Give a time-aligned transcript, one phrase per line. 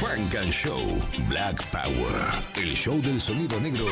[0.00, 0.78] Funk and Show
[1.28, 2.14] Black Power.
[2.54, 3.86] El show del sonido negro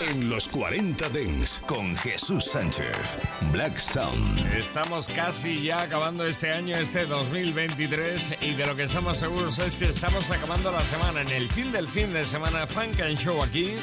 [0.00, 3.18] en los 40 Dens con Jesús Sánchez.
[3.52, 4.38] Black Sound.
[4.54, 9.74] Estamos casi ya acabando este año, este 2023, y de lo que estamos seguros es
[9.74, 13.42] que estamos acabando la semana, en el fin del fin de semana, Funk and Show
[13.42, 13.74] aquí,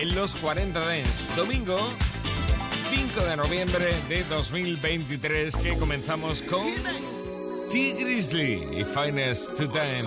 [0.00, 1.34] en los 40 Dens.
[1.34, 1.78] Domingo
[2.90, 6.62] 5 de noviembre de 2023, que comenzamos con
[7.70, 10.06] Tee Grizzley y Finest Two Times.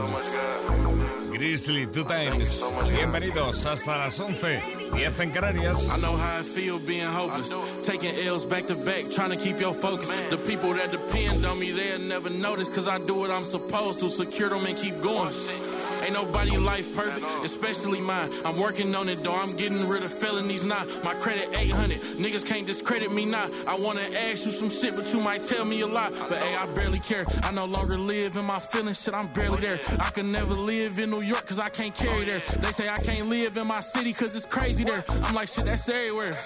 [1.32, 2.64] Grizzly Two Times.
[2.92, 4.62] Bienvenidos hasta las 11,
[4.94, 5.90] 10 en Canarias.
[5.90, 7.54] I know how I feel being hopeless.
[7.84, 10.10] Taking L's back to back, trying to keep your focus.
[10.30, 12.70] The people that depend on me, they'll never notice.
[12.70, 15.32] Cause I do what I'm supposed to, secure them and keep going.
[15.32, 15.77] Oh,
[16.08, 18.30] Ain't nobody life perfect, especially mine.
[18.46, 20.86] I'm working on it though, I'm getting rid of felonies now.
[21.04, 23.50] My credit 800, niggas can't discredit me now.
[23.68, 26.14] I wanna ask you some shit, but you might tell me a lot.
[26.30, 27.26] But hey, I barely care.
[27.44, 29.80] I no longer live in my feelings, shit, I'm barely oh, there.
[30.00, 32.40] I can never live in New York cause I can't carry oh, there.
[32.62, 35.04] They say I can't live in my city cause it's crazy there.
[35.10, 36.38] I'm like, shit, that's everywhere.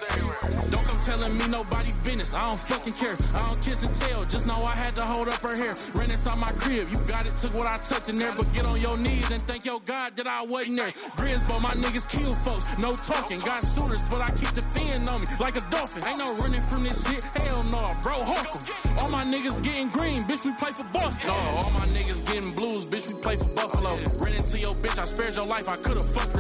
[0.72, 3.14] Don't come telling me nobody business, I don't fucking care.
[3.36, 5.76] I don't kiss and tell, just know I had to hold up her hair.
[5.94, 8.66] Ran inside my crib, you got it, took what I tucked in there, but get
[8.66, 10.92] on your knees and thank your God that I wasn't there.
[11.20, 13.38] Grisbo, my niggas kill folks, no talking.
[13.40, 16.08] Got shooters, but I keep the fin on me like a dolphin.
[16.08, 18.62] Ain't no running from this shit, hell no, bro, hawk 'em.
[19.00, 21.28] All my niggas getting green, bitch, we play for Boston.
[21.28, 23.92] No, all my niggas getting blues, bitch, we play for Buffalo.
[24.24, 26.31] Ran into your bitch, I spared your life, I could've fucked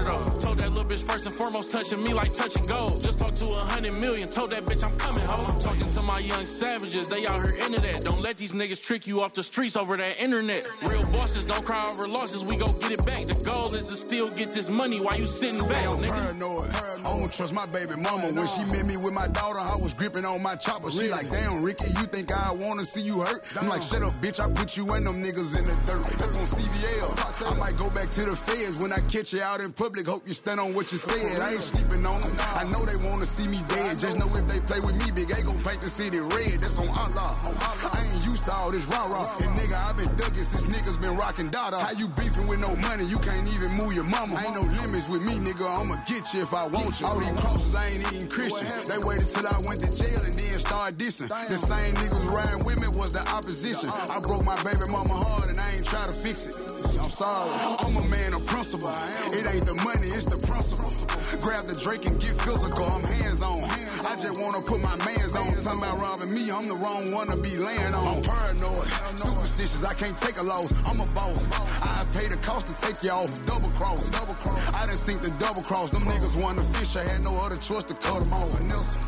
[0.91, 3.01] bitch first and foremost, touching me like touching gold.
[3.01, 5.45] Just talked to a hundred million, told that bitch I'm coming home.
[5.47, 8.03] I'm talking to my young savages, they out here into that.
[8.03, 10.67] Don't let these niggas trick you off the streets over that internet.
[10.81, 13.23] Real bosses don't cry over losses, we gon' get it back.
[13.23, 16.25] The goal is to still get this money while you sitting back, I'm nigga.
[16.25, 16.69] paranoid.
[16.71, 18.27] I don't trust my baby mama.
[18.33, 20.91] When she met me with my daughter, I was gripping on my chopper.
[20.91, 23.47] She like, damn, Ricky, you think I wanna see you hurt?
[23.59, 24.39] I'm like, shut up, bitch.
[24.39, 26.03] I put you and them niggas in the dirt.
[26.19, 27.55] That's on CBL.
[27.55, 30.07] I might go back to the feds when I catch you out in public.
[30.07, 31.37] Hope you stand on what you said.
[31.37, 32.33] I ain't sleeping on them.
[32.57, 34.01] I know they wanna see me dead.
[34.01, 36.57] Just know if they play with me, big A gon' paint the city red.
[36.57, 37.37] That's on Allah.
[37.37, 39.29] I ain't used to all this rah rah.
[39.45, 41.77] And nigga, I been ducking since niggas been rocking dada.
[41.77, 43.05] How you beefing with no money?
[43.05, 44.33] You can't even move your mama.
[44.41, 45.69] Ain't no limits with me, nigga.
[45.69, 47.05] I'ma get you if I want you.
[47.05, 48.65] All these crosses, I ain't even Christian.
[48.89, 51.29] They waited till I went to jail and then started dissing.
[51.29, 53.93] The same niggas riding with me was the opposition.
[54.09, 56.57] I broke my baby mama heart and I ain't try to fix it.
[56.97, 57.53] I'm sorry.
[57.85, 58.89] I'm a man of principle.
[59.29, 60.60] It ain't the money, it's the principle.
[60.61, 62.85] Grab the Drake and get physical.
[62.85, 63.63] I'm hands on.
[64.05, 65.49] I just wanna put my mans on.
[65.57, 68.05] Talking about robbing me, I'm the wrong one to be laying on.
[68.05, 68.85] I'm paranoid,
[69.17, 69.83] superstitious.
[69.83, 70.69] I can't take a loss.
[70.85, 71.41] I'm a boss.
[71.81, 74.73] I pay the cost to take y'all Double cross, double cross.
[74.75, 75.89] I done sink the double cross.
[75.89, 76.95] Them niggas want to fish.
[76.95, 78.61] I had no other choice to cut them off.
[78.67, 79.01] Nelson.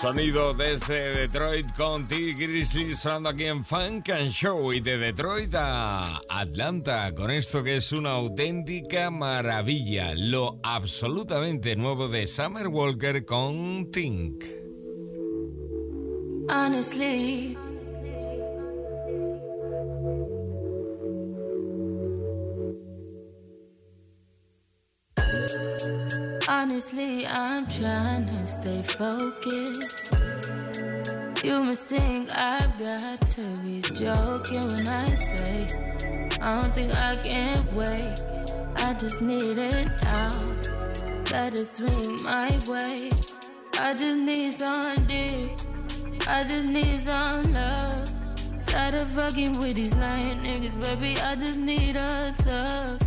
[0.00, 2.16] Sonido desde Detroit con T.
[2.34, 7.76] Grizzly sonando aquí en Funk and Show y de Detroit a Atlanta con esto que
[7.76, 14.44] es una auténtica maravilla, lo absolutamente nuevo de Summer Walker con Tink.
[16.48, 17.56] Honestly,
[26.48, 30.14] I'm trying to stay focused.
[31.42, 35.66] You must think I've got to be joking when I say
[36.40, 38.14] I don't think I can wait.
[38.76, 40.30] I just need it now.
[41.30, 43.10] Better swing my way.
[43.78, 45.50] I just need some dick.
[46.28, 48.08] I just need some love.
[48.66, 51.20] Tired of fucking with these lying niggas, baby.
[51.20, 53.02] I just need a thug.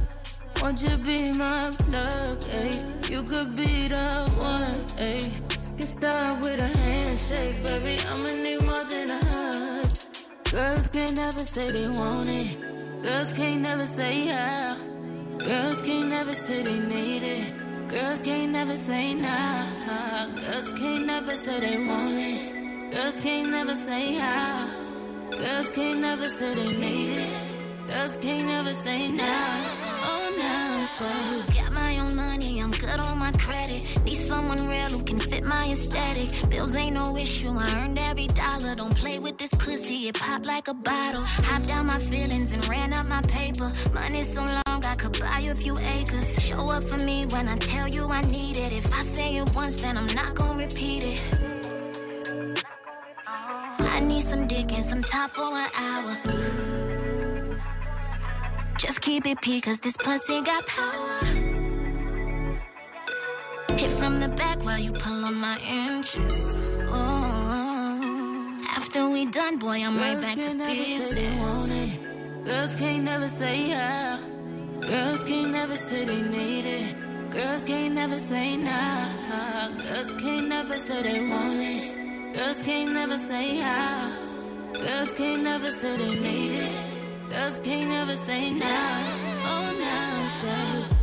[0.62, 2.98] Won't you be my plug, ayy?
[3.09, 5.32] You could be the one, ayy.
[5.78, 7.97] Get started with a handshake, baby.
[8.08, 9.85] I'ma need more than a hug.
[10.52, 12.58] Girls can't never say they want it.
[13.02, 14.78] Girls can't never say yeah.
[15.44, 17.53] Girls can't never say they need it.
[17.88, 20.28] Girls can't never say nah.
[20.44, 22.91] Girls can't never say they want it.
[22.91, 24.67] Girls can't never say how.
[25.32, 27.34] Girls can't never say they need it.
[27.88, 29.26] Girls can't never say nah.
[30.11, 30.59] Oh no.
[31.56, 32.48] Got my own money,
[33.05, 33.81] On my credit.
[34.03, 36.49] Need someone real who can fit my aesthetic.
[36.49, 38.75] Bills ain't no issue, I earned every dollar.
[38.75, 41.23] Don't play with this pussy, it pop like a bottle.
[41.23, 43.72] Hopped out my feelings and ran up my paper.
[43.93, 46.41] Money so long, I could buy you a few acres.
[46.43, 48.73] Show up for me when I tell you I need it.
[48.73, 51.40] If I say it once, then I'm not gonna repeat it.
[53.28, 56.17] I need some dick and some top for an hour.
[58.78, 61.59] Just keep it pee, cause this pussy got power.
[63.79, 66.59] Hit from the back while you pull on my inches.
[66.91, 71.99] Oh, after we done, boy, I'm right back to can't never say they business.
[72.43, 74.20] Girls can't never say yeah.
[74.85, 76.96] Girls can't never say they need it.
[77.31, 79.70] Girls can't never say nah.
[79.87, 82.35] Girls can't never say they want it.
[82.35, 84.11] Girls can't never say yeah.
[84.73, 86.72] Girls can't never say they need it.
[87.29, 88.67] Girls can't never say nah.
[89.52, 90.98] Oh nah.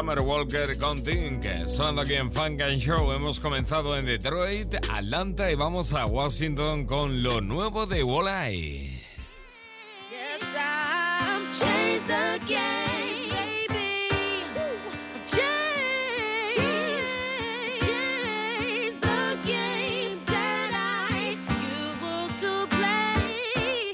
[0.00, 3.12] Summer Walker con Tink, sonando aquí en Funk and Show.
[3.12, 8.98] Hemos comenzado en Detroit, Atlanta y vamos a Washington con lo nuevo de Walleye.
[10.10, 13.28] Yes, I've changed the game,
[13.68, 14.08] baby.
[15.26, 16.56] Changed,
[17.78, 23.92] changed the games that I used to play.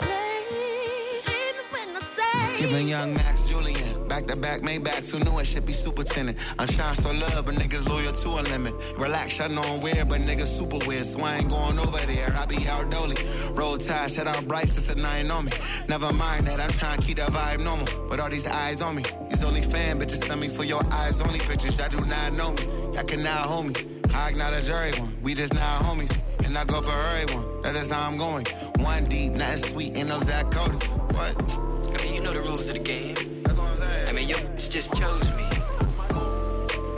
[1.27, 2.61] Even when I say.
[2.61, 3.46] Giving young Max.
[4.17, 6.39] Back to back Maybachs, who knew it should be superintendent.
[6.59, 8.75] I'm trying so love, but niggas loyal to a limit.
[8.97, 12.35] Relax, I know I'm weird, but niggas super weird, so I ain't going over there.
[12.35, 13.17] I be out dolly.
[13.53, 15.53] Roll tide, set out Bryce, that's a nine on me.
[15.87, 17.87] Never mind that, I'm trying to keep that vibe normal.
[18.09, 21.21] But all these eyes on me, these only fan bitches send me for your eyes
[21.21, 21.79] only pictures.
[21.79, 22.63] Y'all do not know me,
[22.95, 23.75] y'all can now hold me.
[24.15, 26.19] I acknowledge everyone, we just now homies.
[26.47, 28.47] And I go for everyone, that is how I'm going.
[28.79, 30.79] One deep, nothing sweet, ain't no Zach Cody.
[31.13, 31.53] What?
[32.01, 33.16] I mean, you know the rules of the game.
[34.77, 35.49] Just chose me.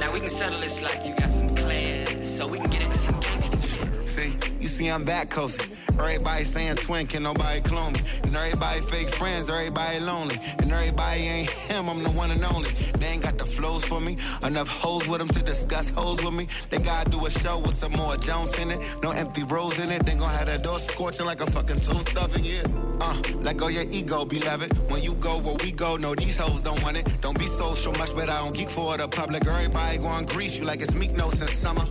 [0.00, 2.98] Now we can settle this like you got some class, so we can get into
[2.98, 4.08] some gangster shit.
[4.08, 4.34] See,
[4.78, 5.72] see, I'm that cozy.
[5.98, 8.00] Everybody saying twin, can nobody clone me.
[8.22, 10.36] And everybody fake friends, everybody lonely.
[10.58, 12.70] And everybody ain't him, I'm the one and only.
[13.00, 14.16] They ain't got the flows for me.
[14.44, 16.46] Enough hoes with them to discuss hoes with me.
[16.70, 18.80] They gotta do a show with some more Jones in it.
[19.02, 20.06] No empty rows in it.
[20.06, 22.62] They gon' have that door scorching like a fucking toast oven, yeah.
[23.00, 24.70] Uh, let go your ego, beloved.
[24.90, 27.06] When you go where we go, no, these hoes don't want it.
[27.20, 29.44] Don't be social much, but I don't geek for the public.
[29.46, 31.84] Everybody going grease you like it's Meek No since summer.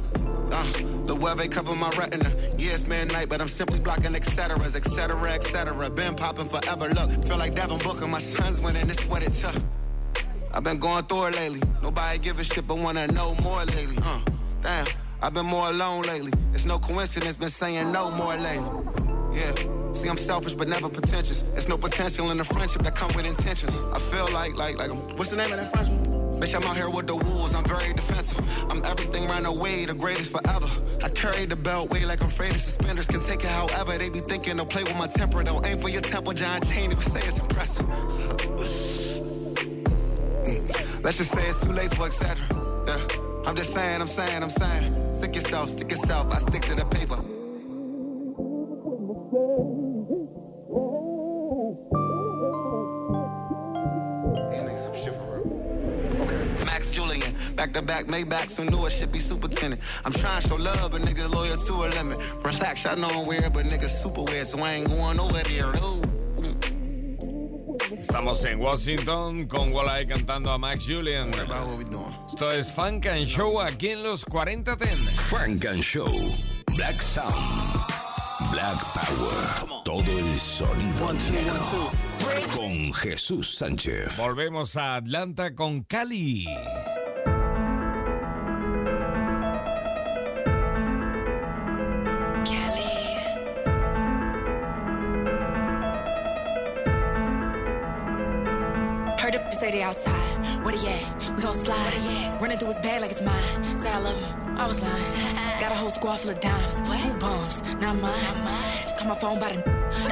[0.52, 0.64] Uh,
[1.06, 2.30] the they cover my retina.
[2.58, 5.90] Yeah, man, midnight, but I'm simply blocking et ceteras, et cetera, et cetera.
[5.90, 6.90] Been popping forever.
[6.90, 8.08] Look, feel like Devin Booker.
[8.08, 8.88] My son's winning.
[8.88, 9.56] This what it took.
[10.54, 11.62] I've been going through it lately.
[11.82, 13.98] Nobody give a shit, but wanna know more lately.
[14.02, 14.20] Uh,
[14.62, 14.88] damn,
[15.22, 16.32] I've been more alone lately.
[16.54, 18.72] It's no coincidence, been saying no more lately.
[19.34, 19.54] Yeah.
[19.94, 21.42] See, I'm selfish but never pretentious.
[21.42, 23.82] There's no potential in a friendship that come with intentions.
[23.94, 26.17] I feel like, like, like, what's the name of that Frenchman?
[26.40, 28.46] Bitch, I'm out here with the wolves, I'm very defensive.
[28.72, 30.68] I'm everything round the way, the greatest forever.
[31.04, 33.08] I carry the belt way like I'm afraid of suspenders.
[33.08, 35.44] Can take it however, they be thinking they'll play with my temper.
[35.44, 37.88] They'll aim for your temple, John Cheney would say it's impressive.
[37.88, 38.64] Mm.
[41.04, 42.38] Let's just say it's too late for etc.
[42.88, 43.08] Yeah.
[43.48, 45.16] I'm just saying, I'm saying, I'm saying.
[45.16, 47.18] Stick yourself, stick yourself, I stick to the paper.
[57.58, 59.82] Back to back Maybachs, so knew it should be superintendent.
[60.06, 62.20] I'm trying to show love, but niggas loyal to a limit.
[62.46, 65.74] Relax, I know I'm weird, but niggas super weird, so I ain't going over there.
[65.84, 66.02] Ooh.
[68.00, 71.32] Estamos en Washington con Walleye cantando a Max Julian.
[72.28, 74.98] Esto es Funk and Show aquí en los 40 Ten.
[75.30, 76.08] Funk and Show.
[76.76, 77.34] Black Sound.
[78.52, 79.84] Black Power.
[79.84, 81.92] Todo el sonido negro.
[82.54, 84.18] Con Jesús Sánchez.
[84.18, 86.46] Volvemos a Atlanta con Cali.
[99.58, 100.64] Say they outside.
[100.64, 101.36] Where he at?
[101.36, 102.38] We gon' slide.
[102.40, 103.78] Running through his bag like it's mine.
[103.78, 104.58] Said I love him.
[104.58, 105.60] I was lying.
[105.60, 106.80] Got a whole squad full of dimes.
[106.80, 107.64] Who bums?
[107.82, 108.98] Not mine.
[108.98, 109.60] Call my phone by the.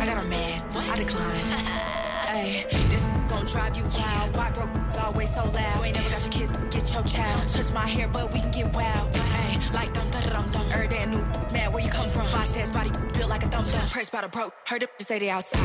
[0.02, 0.64] I got her mad.
[0.76, 1.92] I decline.
[2.36, 4.36] Hey, this gon' drive you wild.
[4.36, 5.78] Why broke always so loud?
[5.78, 7.50] You ain't never got your kids, get your child.
[7.50, 9.16] Touch my hair, but we can get wild.
[9.16, 10.90] Hey, like dum dum dum dum.
[10.90, 11.24] Day a new
[11.54, 12.24] man, where you come from?
[12.34, 13.88] Watch that body built like a thumb thumb.
[13.90, 14.54] Pressed by the broke.
[14.66, 15.62] Heard up say they outside.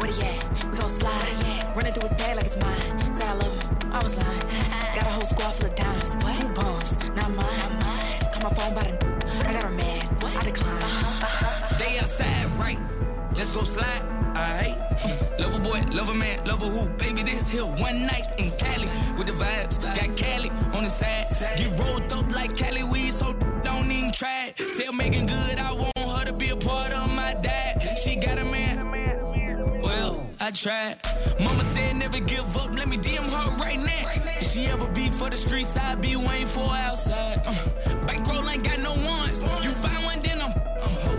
[0.00, 0.70] Where he at?
[0.70, 1.74] We gon' slide.
[1.74, 3.11] Running through his bag like it's mine.
[3.22, 3.92] Said I love him.
[3.92, 4.40] I was lying.
[4.96, 6.14] Got a whole squad full of dimes.
[6.14, 6.96] Who bums?
[7.14, 8.18] Not mine.
[8.32, 8.94] Call my phone by the.
[9.46, 10.24] I got her mad.
[10.24, 10.82] I decline.
[10.82, 11.76] Uh-huh.
[11.78, 12.80] They outside, right?
[13.36, 14.02] Let's go slide.
[14.36, 14.76] Alright.
[15.38, 16.88] Love a boy, love a man, love a who.
[16.96, 19.80] Baby, this here one night in Cali with the vibes.
[19.80, 21.28] Got Cali on the side.
[21.56, 24.56] Get rolled up like Cali weed, so don't even try it.
[24.76, 25.72] Tell Meagan Good I
[30.42, 30.96] I tried.
[31.38, 34.10] Mama said never give up, let me DM her right now.
[34.40, 37.40] If she ever be for the streets, I be waiting for outside.
[37.46, 37.54] Uh,
[38.06, 39.40] bankroll ain't got no ones.
[39.62, 40.52] You find one, then I'm.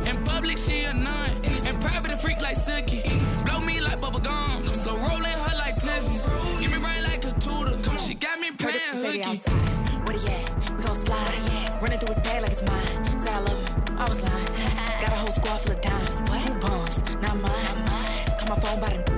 [0.06, 1.38] In public, she a nine.
[1.46, 3.06] In private, a freak like Sookie.
[3.46, 4.62] Blow me like bubble gum.
[4.68, 6.28] Slow rolling her like sissies.
[6.60, 7.78] Give me rain like a tutor.
[8.00, 9.24] She got me playing hooky.
[9.24, 10.06] outside.
[10.06, 10.78] Where he at?
[10.78, 11.80] We gon' slide.
[11.82, 13.20] Running through his bag like it's mine.
[13.20, 13.98] Said I love him.
[13.98, 14.46] I was lying.
[15.02, 16.20] Got a whole squad full of dimes.
[16.20, 17.04] Who bums?
[17.22, 17.64] Not mine.
[17.64, 18.38] Not mine.
[18.38, 19.13] Call my phone by the.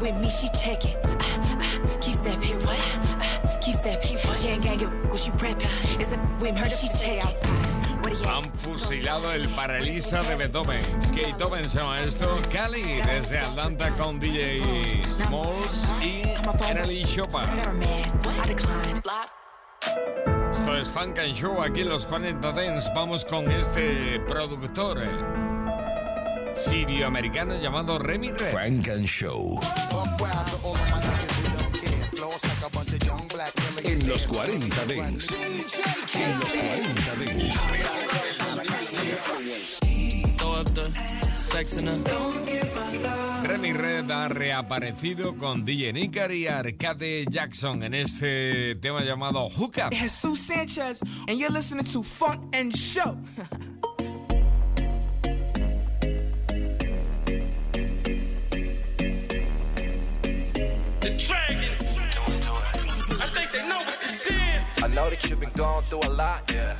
[0.00, 0.48] With me, she.
[2.00, 2.12] She
[8.02, 8.24] what she?
[8.24, 10.82] Han fusilado el Paralisa de Beethoven.
[11.12, 12.26] Kate Beethoven se llama esto.
[12.52, 16.22] Cali desde Atlanta con DJ Smalls y
[16.68, 17.42] Emily Chopin.
[20.50, 22.90] Esto es Funk and Show aquí los 40 Dents.
[22.94, 25.49] Vamos con este productor eh,
[26.54, 28.50] sirio-americano llamado Remy Red.
[28.50, 29.60] Frank and Show.
[33.84, 35.28] En los 40 Dents.
[36.14, 37.70] En los 40 Dents.
[43.42, 49.74] Remy Red ha reaparecido con DJ Nicar y Arcade Jackson en este tema llamado Hook
[49.84, 49.92] Up.
[49.92, 53.16] Jesus Sanchez, and you're listening to Funk and Show.
[61.26, 61.98] Dragons.
[63.20, 64.82] I think they know what this is.
[64.82, 66.50] I know that you've been going through a lot.
[66.52, 66.76] Yeah.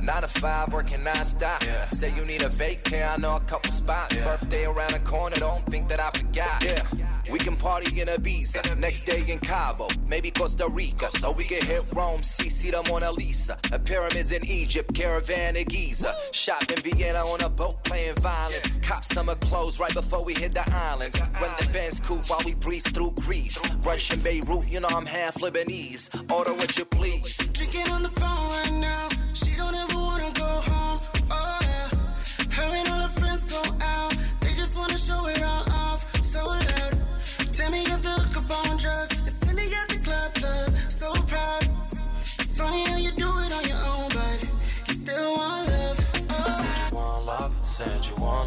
[0.00, 1.62] Nine to five, working non-stop.
[1.62, 1.86] Yeah.
[1.86, 4.24] Say you need a vacay, I know a couple spots.
[4.24, 6.64] Birthday around the corner, don't think that I forgot.
[6.64, 6.84] Yeah.
[7.32, 11.08] We can party in Ibiza, next day in Cabo, maybe Costa Rica.
[11.26, 13.56] Or we can hit Rome, see, the Mona Lisa.
[13.70, 16.14] The pyramids in Egypt, caravan in Giza.
[16.32, 18.60] Shop in Vienna on a boat playing violin.
[18.82, 21.18] Cop summer clothes right before we hit the islands.
[21.18, 23.58] When the Benz coupe while we breeze through Greece.
[23.82, 26.10] Russian Beirut, you know I'm half Lebanese.
[26.30, 27.38] Order what you please.
[27.54, 29.08] Drinking on the phone right now.
[29.32, 30.98] She don't ever wanna go home.
[31.30, 32.91] Oh yeah.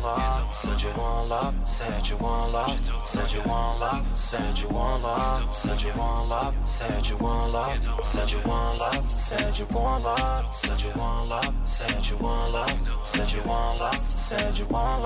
[0.06, 0.55] lost
[0.86, 5.56] you want love, said you want love, said you want love, said you want love,
[5.56, 9.60] said you want love, said you want love, said you want love, said you want
[9.60, 13.42] love, said you want love, said you want love, said you want love, said you
[13.42, 15.02] want love, said you want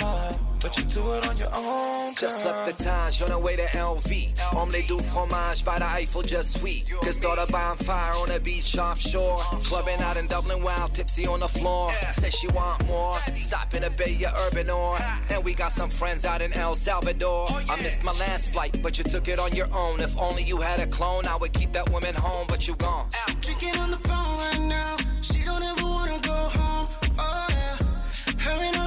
[0.00, 2.14] love, but you do it on your own.
[2.14, 4.54] Just left the Taj on the way to LV.
[4.54, 6.84] Omelette du fromage by the Eiffel, just sweet.
[7.00, 9.38] Could start a bonfire on the beach offshore.
[9.64, 11.92] Clubbing out in Dublin, wild tipsy on the floor.
[12.12, 13.16] Says she want more.
[13.36, 14.98] Stop in a Bay or Urban or.
[15.30, 17.46] And we got some friends out in El Salvador.
[17.50, 20.00] Oh, I missed my last flight, but you took it on your own.
[20.00, 23.08] If only you had a clone, I would keep that woman home, but you gone.
[23.28, 23.40] Out.
[23.40, 24.96] Drinking on the phone right now.
[25.22, 26.86] She don't ever wanna go home.
[27.18, 28.34] Oh yeah.
[28.38, 28.79] Her and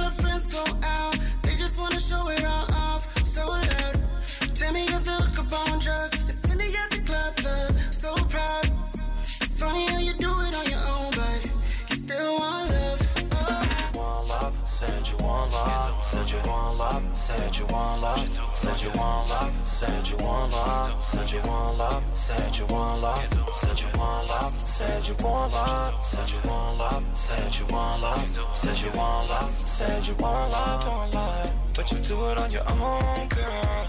[17.74, 22.56] want love, said you want love, said you want love, said you want love, said
[22.56, 27.04] you want love, said you want love, said you want love, said you want love,
[27.16, 32.14] said you want love, said you want love, said you want love, but you do
[32.30, 33.86] it on your own, girl.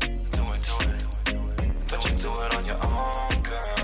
[0.00, 3.77] Do it, do it, but you do it on your own, girl.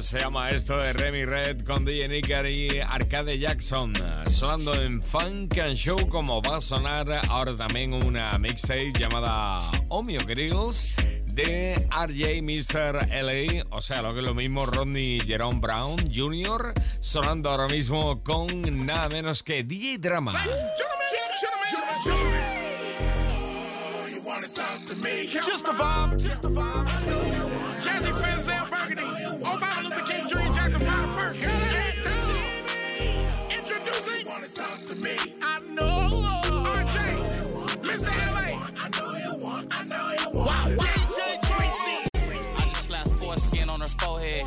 [0.00, 3.92] Se llama esto de Remy Red con DJ Nicker y Arcade Jackson.
[4.30, 9.56] Sonando en Funk and Show como va a sonar ahora también una mixtape llamada
[9.88, 10.94] Omeo Grills
[11.34, 13.08] de RJ Mr.
[13.10, 16.72] LA, o sea, lo que es lo mismo Rodney Jerome Brown Jr.
[17.00, 20.34] sonando ahora mismo con nada menos que DJ Drama.
[25.28, 26.18] Just a vibe.
[26.18, 27.05] Just a vibe.
[34.88, 36.08] I know.
[36.64, 36.96] RJ.
[37.82, 38.06] Mr.
[38.06, 38.56] LA.
[38.78, 39.66] I know you want.
[39.72, 40.46] I know you want.
[40.46, 40.86] Wow.
[42.56, 44.46] I just slapped foreskin on her forehead.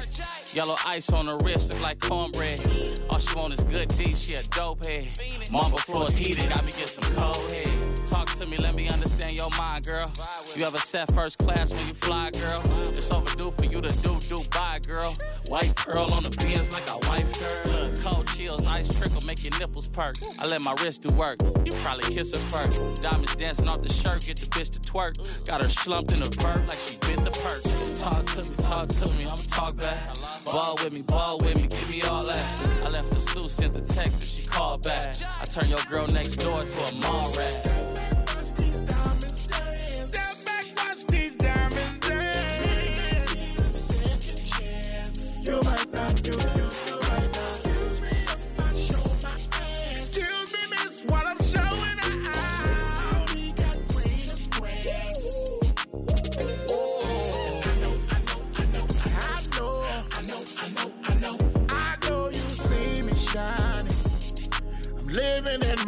[0.53, 2.61] Yellow ice on her wrist, look like cornbread.
[3.09, 5.09] All she want is good D, she a dope head.
[5.51, 7.98] Marble floors heated, got me get some cold head.
[8.09, 10.11] Talk to me, let me understand your mind, girl.
[10.55, 12.59] You ever sat first class when you fly, girl?
[12.93, 15.13] It's overdue for you to do, do, bye, girl.
[15.47, 17.95] White pearl on the pins like a wife girl.
[17.97, 20.15] Cold chills, ice trickle, make your nipples perk.
[20.39, 22.99] I let my wrist do work, you probably kiss her first.
[22.99, 25.13] Diamonds dancing off the shirt, get the bitch to twerk.
[25.45, 27.61] Got her slumped in a vert like she bit the perk.
[27.95, 30.15] Talk to me, talk to me, I'ma talk back.
[30.45, 32.69] Ball with me, ball with me, give me all that.
[32.83, 35.17] I left the stew, sent the text, and she called back.
[35.39, 37.78] I turn your girl next door to a mall rat.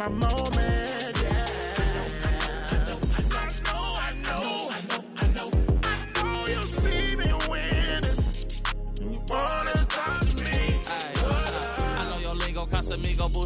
[0.02, 0.61] My moment,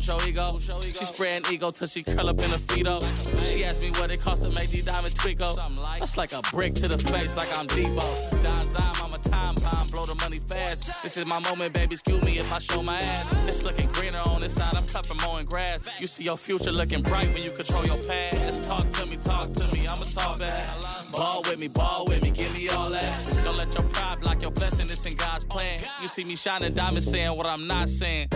[0.00, 0.98] Casamigo, boost your ego.
[0.98, 3.00] She spreading ego till she curl up in a feto.
[3.46, 5.54] She asked me what it cost to make these diamonds twinkle.
[5.98, 8.42] That's like a brick to the face, like I'm Debo.
[8.42, 10.90] Don Zime, I'm a time bomb, blow the money fast.
[11.02, 11.94] This is my moment, baby.
[11.94, 13.32] Excuse me if I show my ass.
[13.48, 14.76] It's looking greener on this side.
[14.76, 15.82] I'm cut from mowing grass.
[15.98, 18.64] You see your future looking bright when you control your past.
[18.64, 19.86] Talk to me, talk to me.
[19.86, 20.80] I'ma talk back.
[21.12, 22.30] Ball with me, ball with me.
[22.30, 23.38] Give me all that.
[23.44, 24.88] Don't let your pride block your blessing.
[24.90, 25.80] It's in God's plan.
[26.02, 28.28] You see me shining diamonds, saying what I'm not saying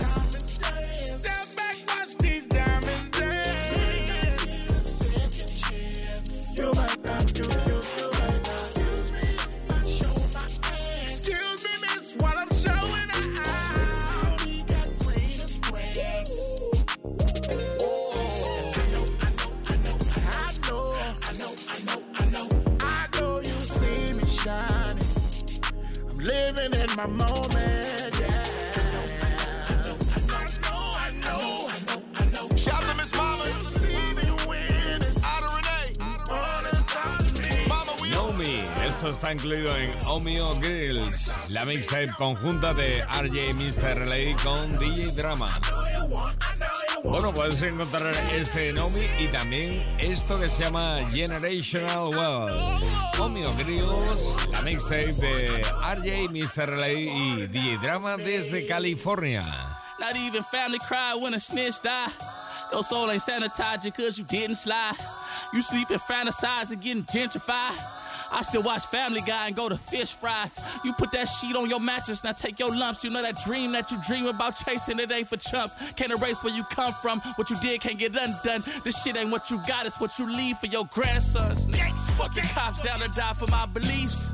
[0.00, 0.39] confidence.
[39.32, 44.06] Incluido en Omeo Grills, la mixtape conjunta de RJ Mr.
[44.06, 45.46] LA con DJ Drama.
[47.04, 52.82] Bueno, puedes encontrar este Nomi y también esto que se llama Generational Wealth.
[53.20, 55.64] Omeo Grills, la mixtape de
[55.94, 56.76] RJ Mr.
[56.76, 59.42] LA y DJ Drama desde California.
[59.98, 62.10] Not even family cry when a snitch die.
[62.72, 64.96] Your soul ain't sanitized cause you didn't slide.
[65.52, 67.99] You sleep and fantasize and getting gentrified.
[68.32, 70.58] I still watch Family Guy and go to fish fries.
[70.84, 73.02] You put that sheet on your mattress, now take your lumps.
[73.04, 75.74] You know that dream that you dream about chasing, it ain't for chumps.
[75.96, 77.20] Can't erase where you come from.
[77.36, 78.62] What you did can't get undone.
[78.84, 81.66] This shit ain't what you got, it's what you leave for your grandsons.
[82.16, 84.32] Fuck the cops down to die for my beliefs.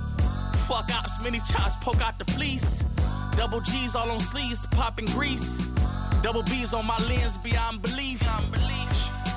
[0.67, 2.85] Fuck ops, many chops, poke out the fleece.
[3.37, 5.67] Double G's all on sleeves, popping grease.
[6.23, 8.23] Double B's on my lens beyond belief.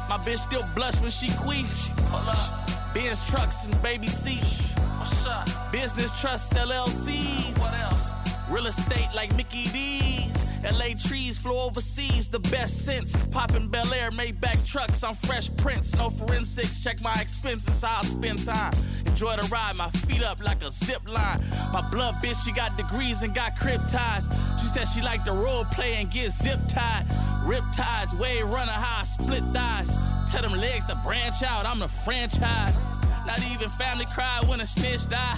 [0.10, 1.68] My bitch still blush when she queef.
[2.10, 2.69] Hold up.
[2.94, 4.74] Benz trucks and baby seats.
[4.98, 5.48] What's up?
[5.72, 7.58] Business trusts LLCs.
[7.60, 8.12] What else?
[8.50, 10.64] Real estate like Mickey D's.
[10.64, 13.26] LA trees flow overseas, the best sense.
[13.28, 15.96] Poppin' Bel Air, Maybach trucks, I'm fresh prints.
[15.96, 18.74] No forensics, check my expenses, how I spend time.
[19.06, 21.44] Enjoy the ride, my feet up like a zip line.
[21.72, 24.28] My blood bitch, she got degrees and got crib ties.
[24.60, 27.06] She said she like to role play and get zip tied.
[27.46, 29.92] Rip ties, way runner, high, split thighs.
[30.32, 32.80] Tell them legs to branch out, I'm the franchise.
[33.26, 35.38] Not even family cry when a snitch die.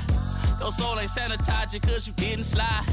[0.60, 2.86] Your soul ain't sanitized cause you didn't slide.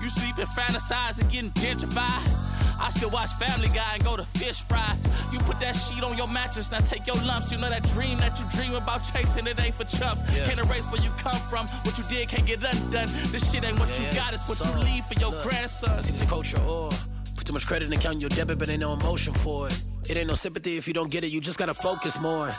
[0.00, 2.50] You sleep and fantasize and getting gentrified.
[2.80, 5.02] I still watch Family Guy and go to fish fries.
[5.32, 7.52] You put that sheet on your mattress, now take your lumps.
[7.52, 10.22] You know that dream that you dream about chasing, it ain't for chumps.
[10.34, 10.46] Yeah.
[10.46, 11.66] Can't erase where you come from.
[11.84, 13.08] What you did can't get undone.
[13.32, 16.08] This shit ain't what you got, it's what So, you leave for your look, grandsons.
[16.08, 16.90] It's culture or
[17.36, 19.82] put too much credit in counting your debit, but ain't no emotion for it.
[20.10, 21.28] It ain't no sympathy if you don't get it.
[21.28, 22.50] You just gotta focus more.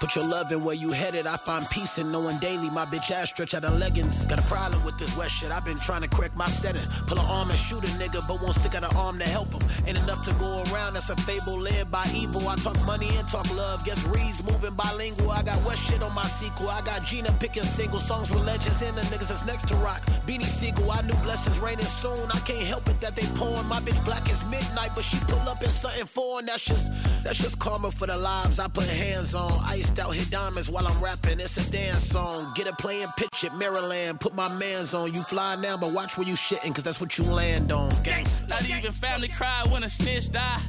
[0.00, 1.26] Put your love in where you headed.
[1.26, 4.26] I find peace in knowing daily my bitch ass stretch out of leggings.
[4.26, 5.52] Got a problem with this west shit.
[5.52, 6.82] I've been trying to correct my setting.
[7.06, 9.52] Pull an arm and shoot a nigga, but won't stick out an arm to help
[9.52, 9.60] him.
[9.86, 10.94] Ain't enough to go around.
[10.94, 12.48] That's a fable led by evil.
[12.48, 13.84] I talk money and talk love.
[13.84, 15.30] Guess Reed's moving bilingual.
[15.30, 16.70] I got West shit on my sequel.
[16.70, 20.00] I got Gina picking single songs with legends and the niggas that's next to rock.
[20.26, 20.90] Beanie Sigel.
[20.90, 22.30] I knew blessings raining soon.
[22.32, 23.66] I can't help it that they pouring.
[23.66, 26.46] My bitch black as midnight, but she pull up in something foreign.
[26.46, 26.90] That's just
[27.22, 29.52] that's just karma for the lives I put hands on.
[29.66, 31.40] Ice Out hit diamonds while I'm rapping.
[31.40, 32.52] It's a dance song.
[32.54, 34.20] Get it playing, pitch it, Maryland.
[34.20, 35.12] Put my mans on.
[35.12, 37.90] You fly now, but watch where you shitting, cause that's what you land on.
[38.02, 38.48] Gangsta.
[38.48, 40.60] Not even family cry when a snitch die.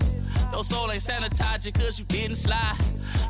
[0.52, 2.78] No soul ain't sanitized cause you didn't slide.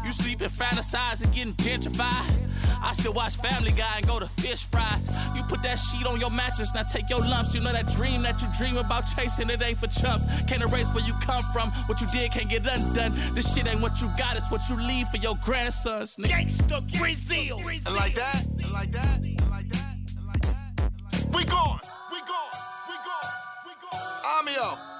[0.04, 2.48] You sleep and fantasize and getting gentrified.
[2.84, 5.08] I still watch Family Guy and go to fish fries.
[5.36, 7.54] You put that sheet on your mattress, now take your lumps.
[7.54, 10.26] You know that dream that you dream about chasing, it ain't for chumps.
[10.48, 11.70] Can't erase where you come from.
[11.86, 13.14] What you did can't get undone.
[13.36, 16.16] This shit ain't what you got, it's what you leave for your grandsons.
[16.18, 17.60] Gangsta Brazil.
[17.60, 21.28] And like that, and like that, and like that, and like that.
[21.34, 21.80] We gone,
[22.12, 22.52] we gone,
[22.90, 23.32] we gone,
[23.68, 24.02] we gone.
[24.42, 24.91] Amio, Amio,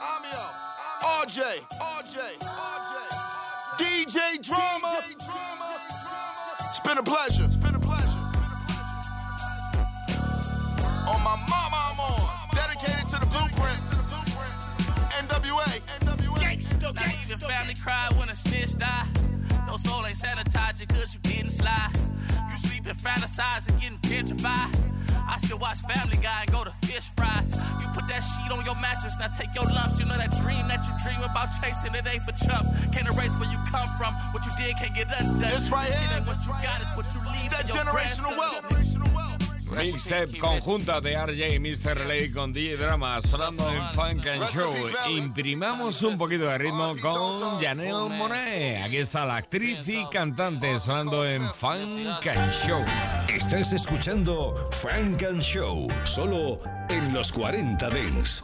[1.22, 5.04] RJ, RJ, RJ, DJ Drama.
[6.62, 7.46] It's been a pleasure.
[7.46, 8.18] It's been a pleasure.
[11.14, 12.28] On my mama, I'm on.
[12.56, 13.82] Dedicated to the blueprint.
[15.22, 15.82] NWA.
[16.82, 19.06] Not even family cry when a snitch die.
[19.68, 21.92] No soul ain't sanitized cause you didn't slide.
[22.50, 25.01] You sleep and fantasize and getting gentrified.
[25.32, 27.48] I still watch Family Guy and go to fish fries.
[27.80, 29.98] You put that sheet on your mattress, now take your lumps.
[29.98, 32.68] You know that dream that you dream about chasing, it ain't for chumps.
[32.92, 34.12] Can't erase where you come from.
[34.36, 35.40] What you did can't get undone.
[35.40, 36.20] This right here.
[36.28, 39.11] what you got, it's what you leave That generational grandsons.
[39.78, 42.06] Mixtape conjunta de RJ y Mr.
[42.06, 44.74] LA con DJ Drama sonando en Funk and Show.
[45.10, 48.84] Imprimamos un poquito de ritmo con Janelle Monet.
[48.84, 52.84] Aquí está la actriz y cantante sonando en Funk and Show.
[53.28, 58.44] Estás escuchando Frank and Show, solo en los 40 Dents.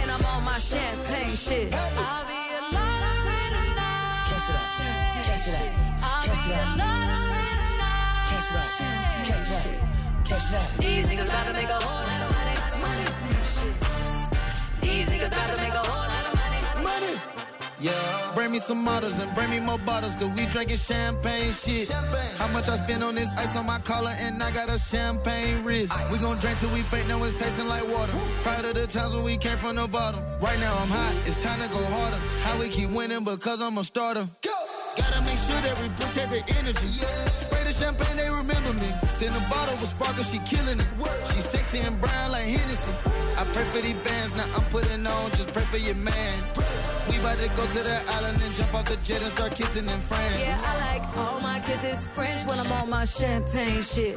[0.00, 1.74] And I'm on my champagne shit.
[1.74, 2.60] I'll be a
[3.54, 4.26] tonight.
[4.28, 4.68] Catch it up.
[5.24, 5.64] Catch it up.
[6.02, 6.28] I'll be
[6.60, 7.08] tonight.
[8.30, 8.68] Catch it up.
[9.28, 10.26] Catch it up.
[10.28, 10.68] Catch it up.
[10.78, 12.17] These niggas about to make a whole
[18.48, 21.90] bring me some models and bring me more bottles, cause we drinking champagne shit.
[22.38, 25.62] How much I spend on this ice on my collar, and I got a champagne
[25.64, 25.92] wrist.
[26.10, 28.12] We gon' drink till we fake, now it's tasting like water.
[28.42, 30.22] Proud of the times when we came from the bottom.
[30.40, 32.16] Right now I'm hot, it's time to go harder.
[32.40, 34.26] How we keep winning because I'm a starter.
[34.96, 36.88] Gotta make sure that we protect the energy.
[36.88, 37.28] Yeah.
[37.28, 38.88] Spray the champagne, they remember me.
[39.10, 40.88] Send a bottle with sparkle, she killing it.
[41.32, 42.92] She sexy and brown like Hennessy.
[43.36, 46.34] I pray for these bands, now I'm putting on, just pray for your man.
[47.10, 49.84] We about to go to the island and jump off the jet and start kissing
[49.84, 50.40] in France.
[50.40, 54.16] Yeah, I like all my kisses French when I'm on my champagne shit.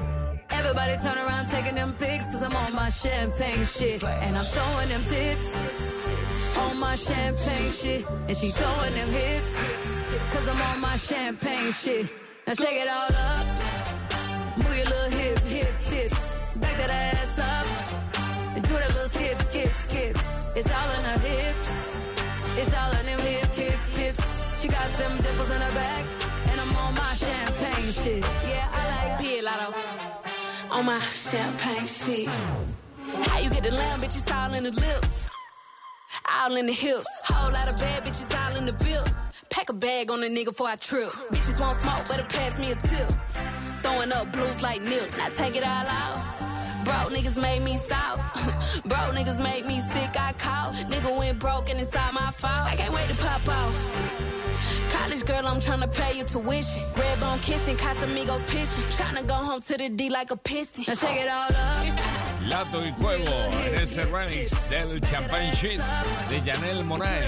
[0.50, 4.04] Everybody turn around taking them pics cause I'm on my champagne shit.
[4.04, 5.48] And I'm throwing them tips
[6.58, 8.06] on my champagne shit.
[8.28, 9.56] And she throwing them hips
[10.34, 12.16] cause I'm on my champagne shit.
[12.46, 13.46] Now shake it all up.
[14.58, 16.58] Move your little hip, hip tips.
[16.58, 17.68] Back that ass up.
[18.56, 20.18] And do that little skip, skip, skip.
[20.58, 21.71] It's all in her hips.
[22.62, 24.62] It's all in them hip, hip, hips.
[24.62, 26.06] She got them dimples in her back.
[26.50, 28.24] And I'm on my champagne shit.
[28.48, 29.74] Yeah, I like Lotto.
[30.70, 32.28] On my champagne shit.
[33.28, 34.16] How you get the lamb, bitch?
[34.16, 35.28] It's all in the lips.
[36.30, 37.10] All in the hips.
[37.24, 39.06] Whole lot of bad bitches all in the bill.
[39.50, 41.10] Pack a bag on the nigga before I trip.
[41.34, 43.12] Bitches won't smoke, better pass me a tip.
[43.82, 45.10] Throwing up blues like nip.
[45.18, 46.51] Now take it all out.
[46.84, 48.84] Broke niggas made me soft.
[48.90, 50.20] broke niggas made me sick.
[50.20, 50.74] I caught.
[50.90, 52.68] Nigga went broke and it's inside my fault.
[52.72, 54.92] I can't wait to pop off.
[54.92, 56.84] College girl, I'm tryna pay your tuition.
[56.96, 58.88] Red bone kissing, Casamigos pissing.
[58.98, 60.86] Tryna go home to the D like a piston.
[60.88, 62.31] Now shake it all up.
[62.48, 63.26] Lato y Cuevo
[63.66, 65.82] en este remix del Champagne Shit
[66.30, 67.28] de Janelle Monae,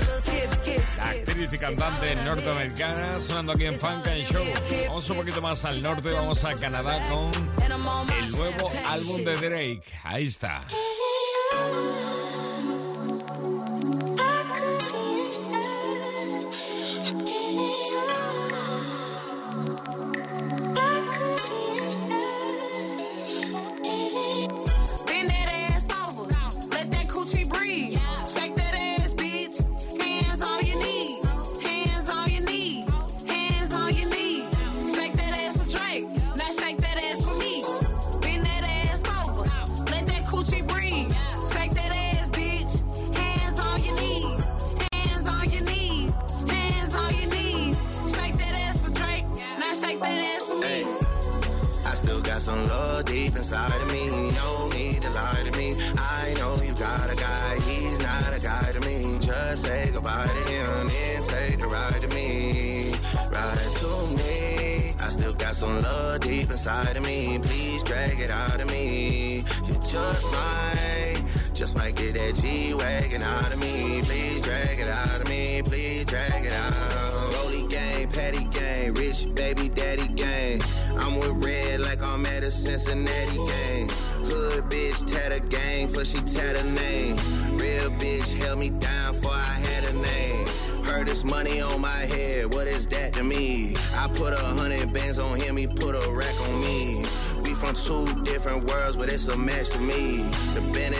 [0.97, 4.43] la actriz y cantante norteamericana, sonando aquí en Funk and Show.
[4.87, 7.31] Vamos un poquito más al norte, vamos a Canadá con
[8.19, 9.83] el nuevo álbum de Drake.
[10.03, 10.61] Ahí está.
[65.63, 67.39] Some love deep inside of me.
[67.39, 69.37] Please drag it out of me.
[69.65, 71.23] You just might,
[71.53, 74.01] just might get that G wagon out of me.
[74.01, 75.61] Please drag it out of me.
[75.61, 76.73] Please drag it out.
[77.35, 80.61] Rolly gang, patty gang, rich baby daddy gang.
[80.97, 83.87] I'm with red like I'm at a Cincinnati gang.
[84.27, 87.15] Hood bitch tatter gang for she tat a name.
[87.57, 89.62] Real bitch held me down for I.
[90.93, 93.73] Heard this money on my head, what is that to me?
[93.95, 97.03] I put a hundred bands on him, he put a rack on me.
[97.43, 100.21] We from two different worlds, but it's a match to me.
[100.53, 100.93] The bend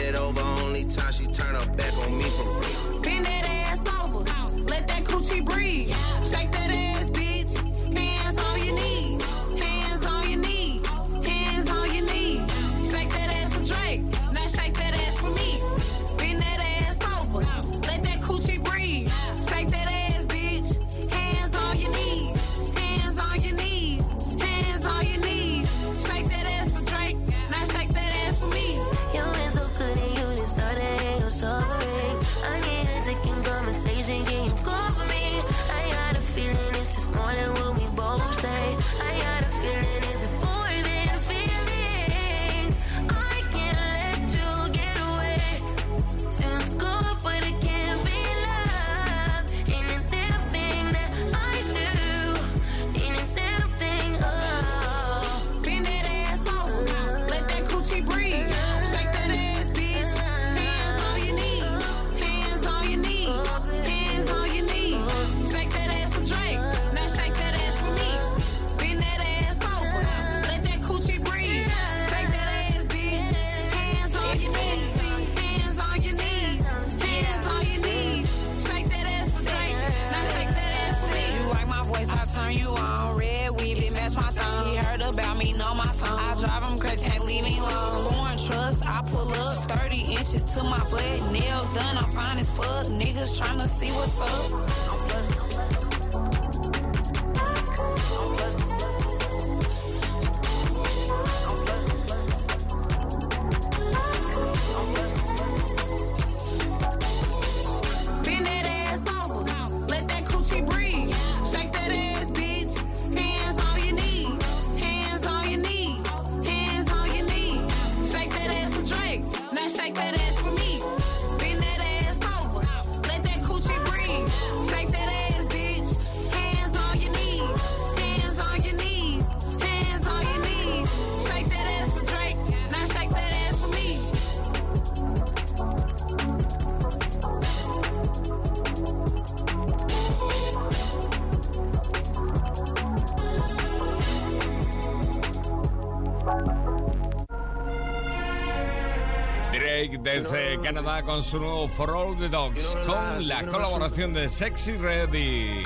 [150.58, 155.62] Canadá con su nuevo For All the Dogs, con la colaboración de Sexy Red y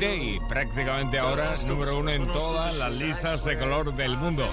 [0.00, 4.44] Day, prácticamente ahora número uno en todas las listas de color del mundo.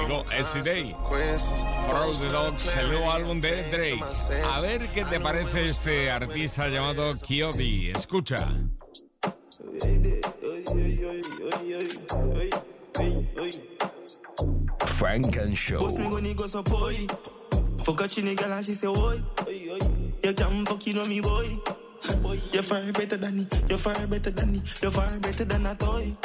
[0.00, 0.24] Digo,
[0.64, 4.00] Day, For All the Dogs, el nuevo álbum de Drake.
[4.52, 7.90] A ver qué te parece este artista llamado Kyobi.
[7.90, 8.36] Escucha.
[14.96, 15.88] Frank and Show.
[17.84, 19.20] Fuck a chinny girl and she say, boy.
[19.46, 21.58] You can fuck you know me, boy.
[22.50, 23.46] You're far better than me.
[23.68, 24.62] You're far better than me.
[24.80, 26.16] You're far better than a toy.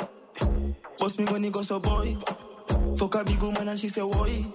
[0.98, 2.15] Post me when he goes up, boy.
[2.98, 4.45] Fuck a big woman and she say, boy.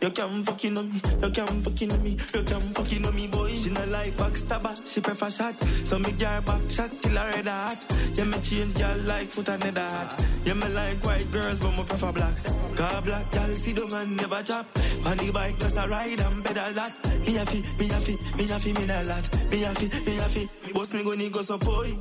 [0.00, 3.26] You can fucking on me, you can fucking on me, you can fucking on me,
[3.28, 3.54] boy.
[3.54, 5.54] She not like backstabber, she prefer shot.
[5.84, 7.78] So me girl back shot till I red hot.
[8.14, 10.24] Yeah, me change girl like foot and head hot.
[10.44, 12.34] Yeah, me like white girls, but me prefer black.
[12.76, 14.66] Car black girl see the man never chop.
[15.06, 16.92] On the bike just a ride and pedal that.
[17.26, 19.50] Me a fi, me a fi, me a fi, me a lot.
[19.50, 20.72] Me a fi, me a fi.
[20.72, 21.94] Boss me gonna go so boy.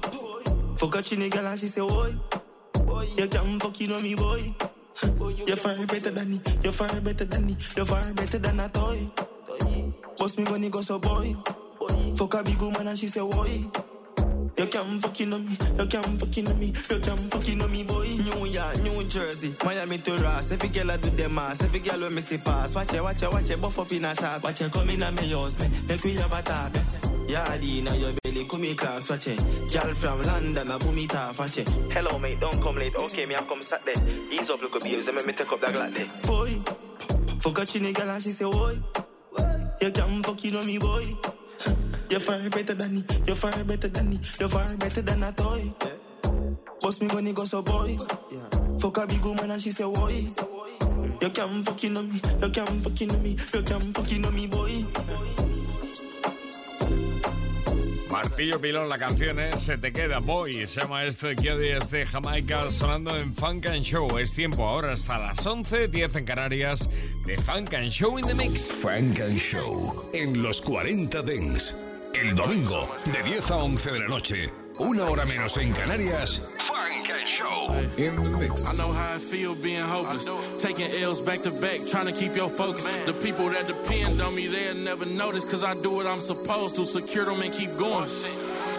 [0.76, 2.14] Fuck a chinny girl and she say, boy.
[3.18, 4.54] You can fucking on me, boy.
[5.48, 6.42] You're far better than me.
[6.64, 7.58] You're far better than me.
[7.76, 9.12] You're far better than a toy.
[10.18, 11.36] Boss me when he go so boy.
[12.16, 13.64] Fuck a big woman and she say boy.
[14.58, 15.58] You can't fucking on me.
[15.78, 16.68] You can't fucking on me.
[16.68, 18.06] You can't fucking on me, boy.
[18.06, 20.52] New York, New Jersey, Miami to Ross.
[20.52, 21.64] Every girl I do them ass.
[21.64, 22.76] Every girl when me see pass.
[22.76, 23.60] Watch it, watch it, watch it.
[23.60, 24.44] Buff up in a shot.
[24.44, 25.68] Watch it come in and me house me.
[25.88, 26.74] Make we have a talk.
[27.28, 29.38] Yardy now your belly, come me clocks, watch it.
[29.72, 31.70] Girl from London, I boom it off, it.
[31.92, 32.96] Hello mate, don't come late.
[32.96, 34.00] Okay, me I come Saturday.
[34.32, 36.10] Ease up, look at me, let me take up that glad day.
[36.26, 36.62] Boy,
[37.40, 38.78] Fuck a chinny girl and she say, oi.
[39.82, 41.16] You can fuck you know me, boy.
[42.10, 43.04] You're far better than me.
[43.26, 44.20] You're far better than me.
[44.40, 45.74] You're far better than a toy.
[46.82, 47.98] Bust me when you go so boy.
[48.80, 50.28] Fuck a big woman and she say, oi.
[51.22, 52.20] You can fuck you know me.
[52.42, 53.38] You can fuck you know me.
[53.54, 54.86] You can fuck you know me, boy.
[58.24, 60.68] Martillo Pilón, la canción es Se te queda Boy.
[60.68, 64.20] Se llama este hoy es de Jamaica sonando en Funk and Show.
[64.20, 66.88] Es tiempo ahora hasta las 11, 10 en Canarias
[67.26, 68.72] de Funk and Show in the Mix.
[68.74, 71.76] Funk and Show en los 40 Dents.
[72.14, 74.54] El domingo de 10 a 11 de la noche.
[74.78, 76.44] Una hora menos en Canarias.
[76.60, 76.81] Funk
[77.20, 78.68] and Show in the Mix.
[78.68, 80.30] I know how I feel being hopeless.
[80.62, 82.86] Taking L's back to back, trying to keep your focus.
[83.06, 85.44] The people that depend on me, they'll never notice.
[85.46, 88.08] Cause I do what I'm supposed to, secure them and keep going.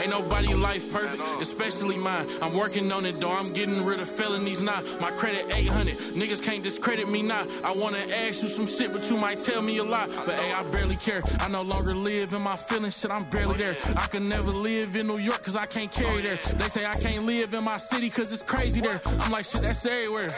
[0.02, 2.26] Ain't nobody life perfect, especially mine.
[2.42, 4.82] I'm working on it though, I'm getting rid of felonies now.
[5.00, 7.46] My credit 800, niggas can't discredit me now.
[7.62, 10.10] I wanna ask you some shit, but you might tell me a lot.
[10.26, 11.22] But hey, I barely care.
[11.38, 13.76] I no longer live in my feelings, shit, I'm barely there.
[13.94, 16.38] I can never live in New York cause I can't carry there.
[16.56, 19.00] They say I can't live in my city cause it's crazy there.
[19.20, 20.34] I'm like, shit, that's everywhere.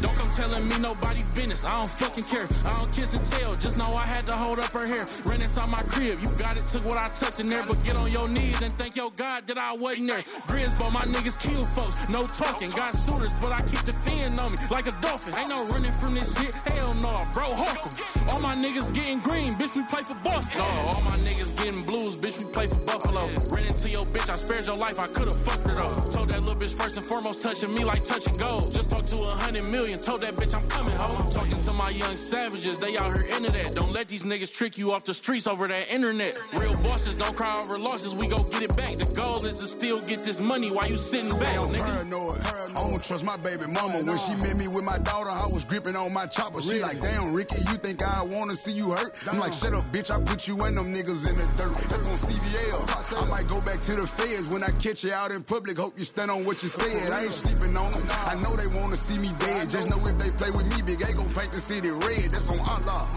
[0.00, 2.46] Don't come telling me nobody business, I don't fucking care.
[2.66, 5.06] I don't kiss and tell, just know I had to hold up her hair.
[5.24, 7.94] Ran inside my crib, you got it, took what I tucked in there, but get
[7.94, 10.24] on your knees and thank your God that I wasn't there.
[10.48, 12.70] Grisbo, my niggas kill folks, no talking.
[12.70, 15.36] Got shooters, but I keep the fin on me like a dolphin.
[15.36, 17.92] Ain't no running from this shit, hell no, bro, hawk 'em.
[18.30, 20.58] All my niggas getting green, bitch, we play for Boston.
[20.58, 23.20] No, all my niggas getting blues, bitch, we play for Buffalo.
[23.52, 26.00] Ran into your bitch, I spared your life, I could've fucked her though.
[26.16, 28.72] Told that little bitch first and foremost, touching me like touching gold.
[28.72, 31.28] Just talked to a hundred million, told that bitch I'm coming home.
[31.30, 33.74] Talking to my young savages, they out here into that.
[33.74, 36.38] Don't let these niggas trick you off the streets over that internet.
[36.54, 38.94] Real bosses don't cry over losses, we go get it back.
[38.94, 41.84] The goal is to still get this money while you sitting back, nigga.
[41.84, 42.59] paranoid.
[43.00, 44.04] Don't trust my baby mama.
[44.04, 46.60] When she met me with my daughter, I was gripping on my chopper.
[46.60, 49.16] She like, damn, Ricky, you think I wanna see you hurt?
[49.24, 50.12] I'm like, shut up, bitch.
[50.12, 51.80] I put you and them niggas in the dirt.
[51.88, 52.76] That's on CBL.
[52.84, 55.78] I might go back to the feds when I catch you out in public.
[55.78, 57.10] Hope you stand on what you said.
[57.10, 58.04] I ain't sleeping on them.
[58.28, 59.70] I know they wanna see me dead.
[59.70, 62.28] Just know if they play with me, big A gon' paint the city red.
[62.28, 63.08] That's on Allah.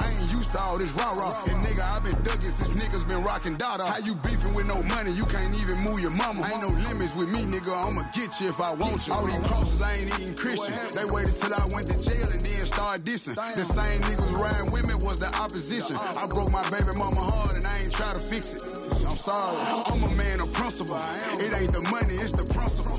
[0.00, 1.36] I ain't used to all this rah rah.
[1.44, 3.84] And nigga, i been thugging since niggas been rocking dada.
[3.84, 5.12] How you beefing with no money?
[5.12, 6.40] You can't even move your mama.
[6.40, 7.76] Ain't no limits with me, nigga.
[7.76, 9.12] I'ma get you if I want you.
[9.44, 10.74] Crosses, I ain't even Christian.
[10.94, 13.34] They waited till I went to jail and then started dissing.
[13.34, 15.96] The same niggas riding with me was the opposition.
[15.96, 18.75] I broke my baby mama heart and I ain't try to fix it.
[19.06, 19.56] I'm sorry.
[19.90, 20.96] I'm a man of principle.
[21.38, 22.96] It ain't the money, it's the principle.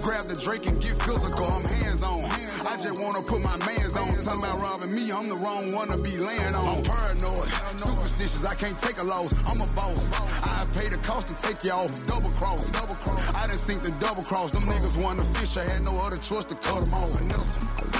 [0.00, 1.46] Grab the Drake and get physical.
[1.46, 2.24] I'm hands on.
[2.66, 4.08] I just wanna put my mans on.
[4.24, 6.78] Talking about robbing me, I'm the wrong one to be laying on.
[6.78, 7.48] I'm paranoid,
[7.78, 8.44] superstitious.
[8.44, 9.32] I can't take a loss.
[9.48, 10.04] I'm a boss.
[10.44, 11.90] I pay the cost to take you off.
[12.06, 13.34] Double cross, double cross.
[13.34, 14.52] I done sink the double cross.
[14.52, 15.56] Them niggas want to fish.
[15.56, 17.99] I had no other choice to cut them off.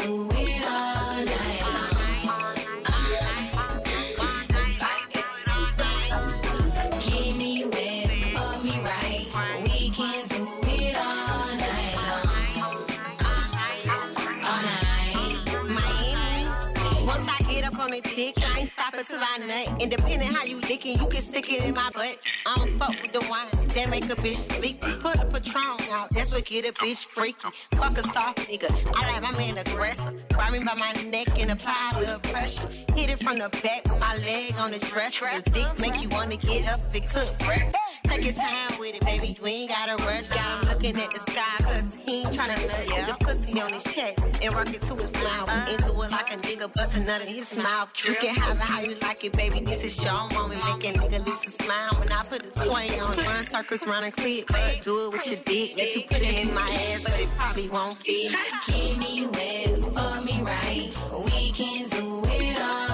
[18.01, 19.81] Dick, I ain't stopping till I nut.
[19.81, 22.17] Independent how you licking, you can stick it in my butt.
[22.45, 24.81] I don't fuck with the wine, that make a bitch sleep.
[24.99, 27.49] Put a Patron out, that's what get a bitch freaky.
[27.73, 30.13] Fuck a soft nigga, I like my man aggressive.
[30.29, 32.67] Grab me by my neck and apply a little pressure.
[32.95, 35.29] Hit it from the back with my leg on the dresser.
[35.43, 37.90] The dick make you wanna get up and cook breakfast.
[38.11, 39.37] Take your time with it, baby.
[39.39, 40.27] You ain't gotta rush.
[40.27, 42.85] Got him looking at the sky, cause he ain't tryna nut.
[42.89, 45.47] See the pussy on his chest and rock it to his mouth.
[45.47, 45.71] Uh-huh.
[45.71, 47.89] Into it like a nigga bust a nut in his mouth.
[48.03, 49.61] You can have it how you like it, baby.
[49.61, 50.61] This is your moment.
[50.65, 53.17] Make a nigga lose his smile when I put the toy on.
[53.17, 53.25] it.
[53.25, 55.77] Run circles round and clip, but do it with your dick.
[55.77, 58.35] Let you put it in my ass, but it probably won't fit.
[58.63, 60.91] Keep me wet, fuck me right.
[61.23, 62.90] We can do it all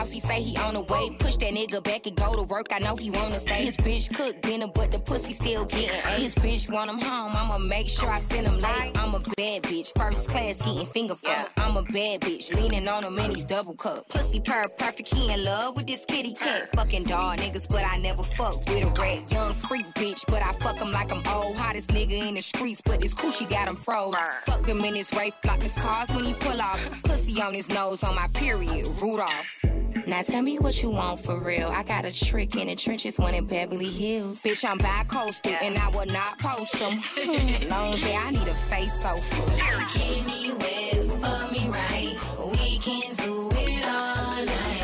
[0.00, 0.10] house.
[0.10, 1.10] He say he on the way.
[1.18, 2.68] Push that nigga back and go to work.
[2.72, 3.64] I know he wanna stay.
[3.64, 6.12] His bitch cook dinner, but the pussy still getting A.
[6.24, 7.32] His bitch want him home.
[7.34, 8.92] I'ma make sure I send him late.
[8.96, 9.88] I'm a bad bitch.
[9.96, 11.58] First class getting finger fucked.
[11.58, 12.54] I'm a bad bitch.
[12.54, 14.08] Leaning on him in these double cup.
[14.08, 15.14] Pussy purr perfect.
[15.14, 16.74] He in love with this kitty cat.
[16.74, 19.30] Fucking dog niggas, but I never fuck with a rat.
[19.30, 21.56] Young freak bitch, but I fuck him like I'm old.
[21.56, 24.14] Hottest nigga in the streets, but this coochie got him froze.
[24.44, 26.80] Fuck him in his rape, block his cars when he pull off.
[27.04, 28.86] Pussy on his nose on my period.
[29.00, 29.62] Rudolph.
[30.10, 31.68] Now tell me what you want for real.
[31.68, 34.42] I got a trick in the trenches, one in Beverly Hills.
[34.42, 37.00] Bitch, I'm bi-coastal and I will not post them.
[37.68, 39.56] Long day, I need a face so full.
[39.86, 42.16] Keep me wet, me right.
[42.50, 44.80] We can do it all night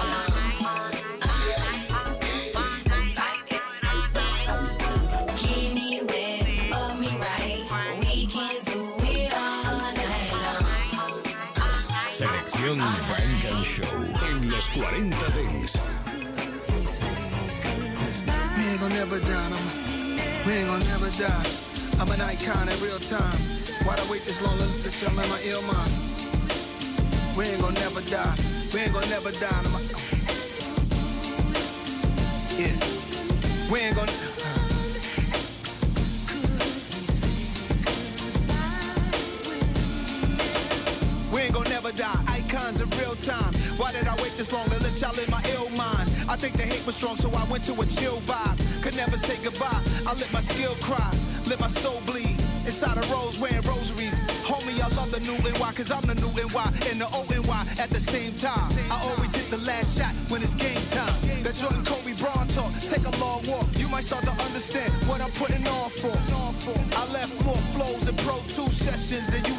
[13.62, 14.05] Show
[14.76, 15.80] 40 Dance.
[18.56, 19.56] We ain't gonna never die, no.
[20.44, 21.46] we ain't gonna never die.
[21.98, 23.40] I'm an icon in real time.
[23.86, 24.64] Why'd I wait this long to
[25.00, 25.92] y'all in my ill mind?
[27.38, 28.36] We ain't gonna never die.
[28.74, 29.62] We ain't gonna never die.
[29.64, 29.80] No.
[32.60, 33.72] Yeah.
[33.72, 34.25] We ain't gonna.
[44.04, 46.12] I wait this long to let y'all in my ill mind?
[46.28, 48.58] I think the hate was strong, so I went to a chill vibe.
[48.82, 49.80] Could never say goodbye.
[50.06, 51.10] I let my skill cry,
[51.48, 52.36] let my soul bleed.
[52.66, 54.18] Inside a rose wearing rosaries.
[54.42, 57.62] Homie, I love the new NY, cause I'm the new NY and the old NY
[57.78, 58.68] at the same time.
[58.90, 61.14] I always hit the last shot when it's game time.
[61.46, 63.70] That Jordan Kobe Bron talk, take a long walk.
[63.78, 66.16] You might start to understand what I'm putting on for.
[66.98, 69.55] I left more flows and Pro Tools sessions than you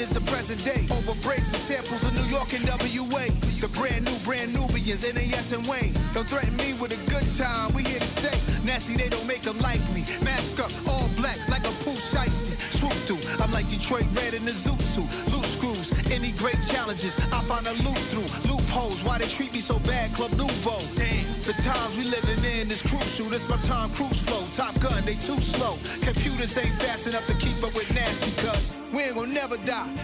[0.00, 0.86] is the present day.
[0.90, 3.28] Over breaks and samples of New York and WA.
[3.60, 5.92] The brand new, brand Nubians, Nas and Wayne.
[6.14, 8.38] Don't threaten me with a good time, we here to stay.
[8.64, 10.04] Nasty, they don't make them like me.
[10.24, 12.56] Mask up, all black, like a Pooh Shiesty.
[12.72, 15.10] Swoop through, I'm like Detroit Red in a zoot suit.
[15.32, 18.28] Loose screws, any great challenges, I find a loop through.
[18.48, 20.80] Loopholes, why they treat me so bad, Club Nouveau.
[20.96, 21.09] Damn,
[21.52, 23.26] the times we living in is crucial.
[23.26, 24.42] This my Tom Cruise flow.
[24.52, 25.76] Top gun, they too slow.
[26.00, 29.88] Computers ain't fast enough to keep up with nasty, cuz we ain't gonna never die.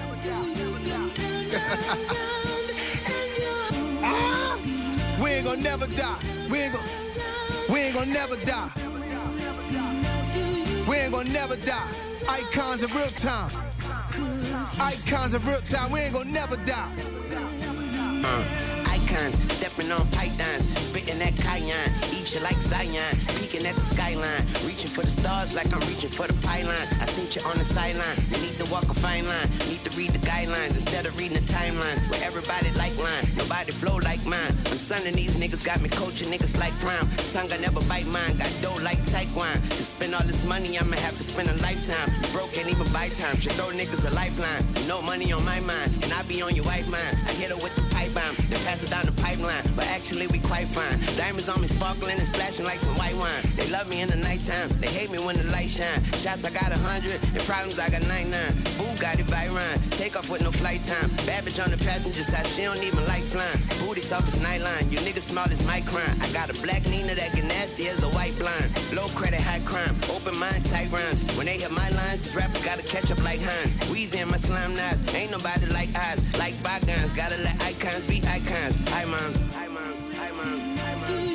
[5.19, 6.19] We ain't gonna never die.
[6.51, 6.89] We ain't gonna,
[7.71, 8.71] we ain't gonna never die.
[10.87, 11.89] We ain't gonna never die.
[12.29, 13.51] Icons in real time.
[14.79, 15.91] Icons in real time.
[15.91, 16.91] We ain't gonna never die.
[18.25, 18.76] Uh,
[19.17, 24.91] stepping on pythons, spitting that cayenne, eat you like Zion, peeking at the skyline, reaching
[24.91, 26.87] for the stars like I'm reaching for the pylon.
[27.01, 29.97] I seen you on the sideline, you need to walk a fine line, need to
[29.97, 32.01] read the guidelines instead of reading the timelines.
[32.11, 34.53] Where everybody like line, nobody flow like mine.
[34.71, 37.09] I'm sunning these niggas, got me coaching niggas like prime.
[37.33, 39.57] Tongue I never bite mine, got dough like Taekwon.
[39.71, 42.13] To spend all this money, I'ma have to spend a lifetime.
[42.21, 43.37] You broke, can't even buy time.
[43.41, 44.65] Should throw niggas a lifeline.
[44.87, 47.17] No money on my mind, and I be on your white mind.
[47.25, 47.83] I hit her with the
[48.17, 49.63] bomb, then pass it down the pipeline.
[49.77, 50.97] But actually, we quite fine.
[51.21, 53.45] Diamonds on me sparkling and splashing like some white wine.
[53.57, 56.01] They love me in the nighttime, they hate me when the light shine.
[56.25, 58.33] Shots I got a hundred, and problems I got 99.
[58.81, 59.79] Boo got it by Ryan.
[60.01, 61.11] Take off with no flight time.
[61.47, 63.61] Bitch on the passenger side, she don't even like flying.
[63.81, 66.17] Booty soft as nightline, you niggas small as my crime.
[66.21, 68.69] I got a black Nina that get nasty as a white blind.
[68.93, 69.95] Low credit, high crime.
[70.11, 71.23] Open mind, tight rhymes.
[71.37, 73.77] When they hit my lines, these rappers gotta catch up like Hines.
[73.89, 75.03] Weezy and my slime knives.
[75.15, 77.13] Ain't nobody like eyes, like bygones.
[77.15, 78.77] Gotta let icons be icons.
[78.91, 79.41] Hi, moms.
[79.55, 80.17] Hi, moms.
[80.17, 80.81] Hi, moms.
[80.81, 81.27] Hi, moms.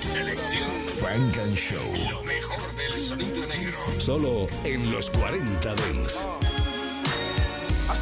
[0.00, 0.70] Selección
[1.00, 1.78] Funk and Show.
[2.10, 3.76] Lo mejor del sonido negro.
[3.98, 6.26] Solo en los 40 Dance.
[6.26, 6.65] I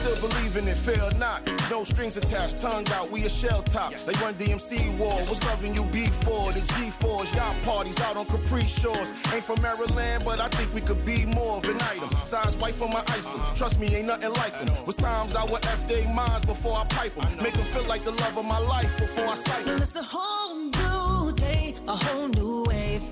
[0.05, 1.41] still believe in it, fail not.
[1.71, 3.95] No strings attached, tongue out, we a shell top.
[3.95, 6.53] They run DMC war, what's loving you B4?
[6.53, 9.11] The G4s, y'all parties out on Capri Shores.
[9.33, 12.11] Ain't from Maryland, but I think we could be more of an item.
[12.25, 14.69] Signs white for my item, trust me, ain't nothing like them.
[14.87, 17.27] Was times I would F they minds before I pipe them.
[17.43, 19.81] Make them feel like the love of my life before I sight them.
[19.81, 23.03] It's a whole new day, a whole new wave.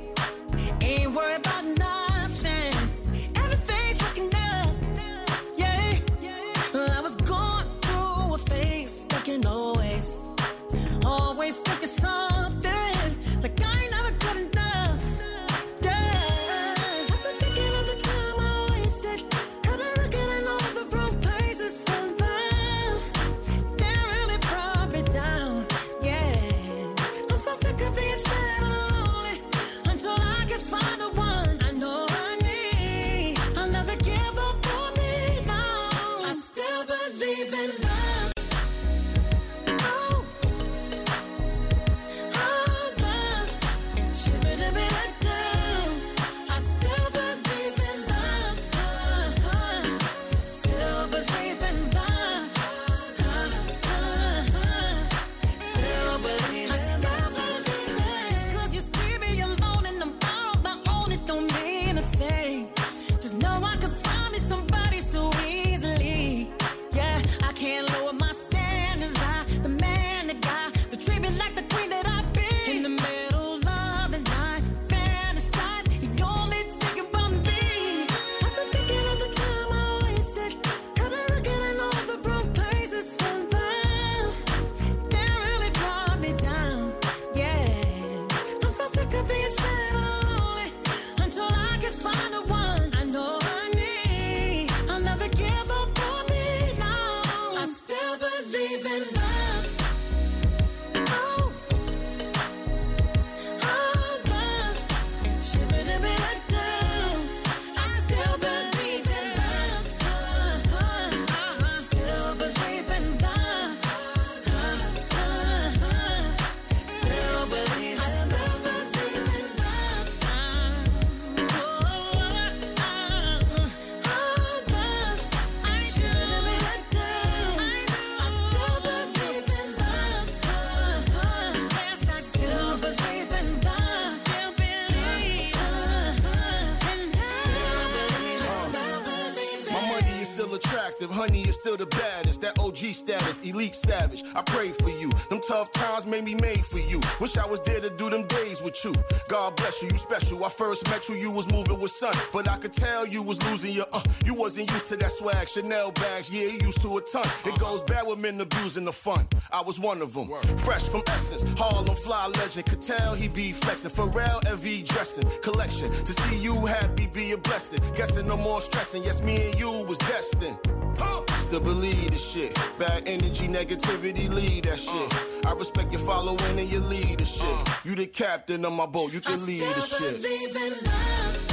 [143.52, 144.22] Elite savage.
[144.34, 145.10] I pray for you.
[145.30, 147.00] Them tough times made me made for you.
[147.20, 148.94] Wish I was there to do them days with you.
[149.28, 150.44] God bless you, you special.
[150.44, 153.38] I first met you, you was moving with sun, but I could tell you was
[153.50, 154.02] losing your uh.
[154.24, 157.26] You wasn't used to that swag, Chanel bags, yeah, you used to a ton.
[157.44, 159.26] It goes bad with men abusing the fun.
[159.52, 160.28] I was one of them.
[160.58, 162.66] Fresh from Essence, Harlem fly legend.
[162.66, 163.90] Could tell he be flexing.
[163.90, 165.90] Pharrell LV dressing collection.
[165.90, 167.80] To see you happy be a blessing.
[167.94, 169.02] Guessing no more stressing.
[169.02, 170.58] Yes, me and you was destined.
[170.98, 171.31] Huh.
[171.52, 172.54] Still believe the shit.
[172.78, 175.46] Bad energy, negativity, lead that shit.
[175.46, 177.44] I respect your following and your leadership.
[177.84, 181.51] You the captain of my boat, you can lead the shit.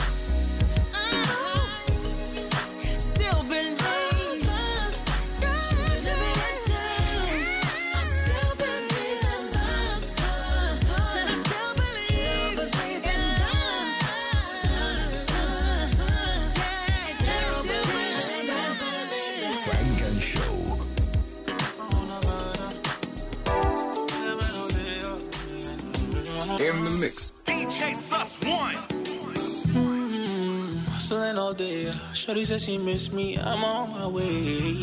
[31.49, 31.91] All day.
[32.13, 33.35] Shorty said she miss me.
[33.37, 34.33] I'm on my way,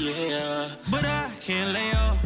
[0.09, 0.69] yeah.
[0.91, 2.19] But I can't lay off.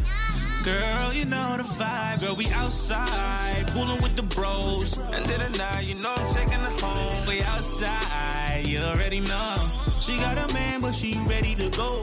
[0.65, 2.21] Girl, you know the vibe.
[2.21, 4.97] Girl, we outside, cooling with the bros.
[5.15, 7.29] And then at night, you know I'm taking her home.
[7.29, 9.57] We outside, you already know.
[10.01, 12.03] She got a man, but she ready to go.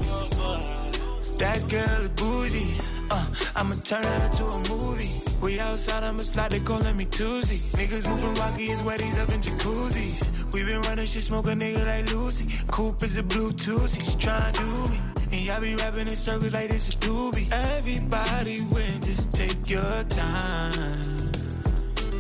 [1.42, 2.78] That girl is bougie.
[3.10, 3.26] Uh,
[3.56, 5.14] I'ma turn her to a movie.
[5.42, 7.58] We outside, I'ma slide, they calling me Tuesday.
[7.78, 10.37] Niggas moving wacky, it's weddings up in jacuzzis.
[10.54, 12.58] We been running shit, smoke a nigga like Lucy.
[12.68, 15.00] Coupe is a Bluetooth, she's trying to do me.
[15.32, 17.52] And y'all be rapping in circles like this a doobie.
[17.52, 21.32] Everybody win, just take your time.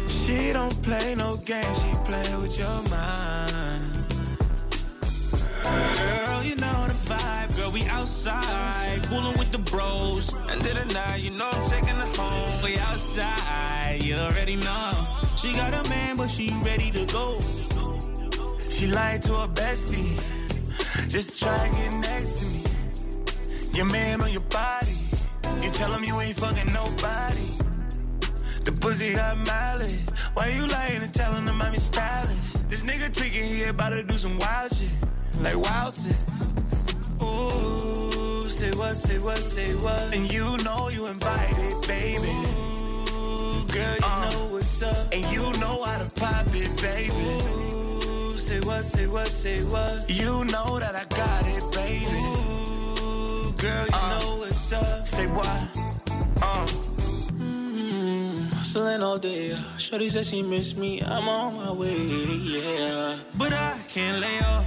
[0.07, 4.07] She don't play no games, she play with your mind.
[5.63, 7.57] Girl, you know the vibe.
[7.57, 10.34] Girl, we outside, cooling with the bros.
[10.49, 12.63] And then at night, you know I'm taking her home.
[12.63, 14.91] We outside, you already know.
[15.38, 17.39] She got a man, but she ready to go.
[18.78, 20.21] She lied to her bestie.
[21.09, 22.61] Just try to get next to me.
[23.75, 24.93] Your man on your body.
[25.63, 27.47] You tell him you ain't fucking nobody.
[28.65, 29.99] The pussy got mileage.
[30.36, 32.69] Why you lying and telling him I'm your stylist?
[32.69, 34.93] This nigga tweaking, he about to do some wild shit.
[35.41, 36.21] Like wild shit.
[37.23, 40.13] Ooh, say what, say what, say what.
[40.13, 42.30] And you know you invited, baby.
[43.09, 45.11] Ooh, girl, you uh, know what's up.
[45.11, 47.11] And you know how to pop it, baby.
[47.11, 47.87] Ooh,
[48.48, 50.10] say what, say what, say what.
[50.10, 52.06] You know that I got it, baby.
[52.08, 55.06] Ooh, girl, you know what's up.
[55.06, 55.60] Say what?
[56.41, 56.68] Uh.
[58.56, 59.58] Hustling all day.
[59.78, 61.02] Shorty said she miss me.
[61.02, 61.98] I'm on my way,
[62.56, 63.18] yeah.
[63.36, 64.66] But I can't lay off.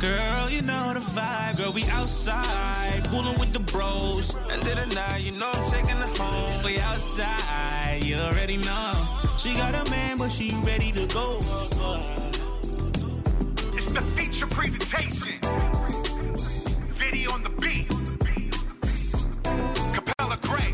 [0.00, 1.56] Girl, you know the vibe.
[1.56, 4.36] Girl, we outside, cooling with the bros.
[4.52, 6.64] And then at night, you know I'm taking her home.
[6.64, 8.92] We outside, you already know.
[9.36, 11.40] She got a man, but she ready to go.
[13.92, 15.40] It's the feature presentation.
[16.94, 17.88] Video on the beat.
[19.92, 20.70] Capella Grey.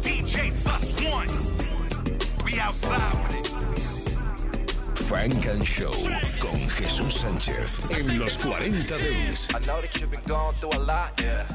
[0.00, 1.26] DJ Sus One.
[2.44, 3.48] We outside with it.
[4.96, 5.90] Funk and Show
[6.38, 9.48] con Jesús Sánchez en los 40 Dance.
[9.52, 11.46] I know that you've been going through a lot, yeah.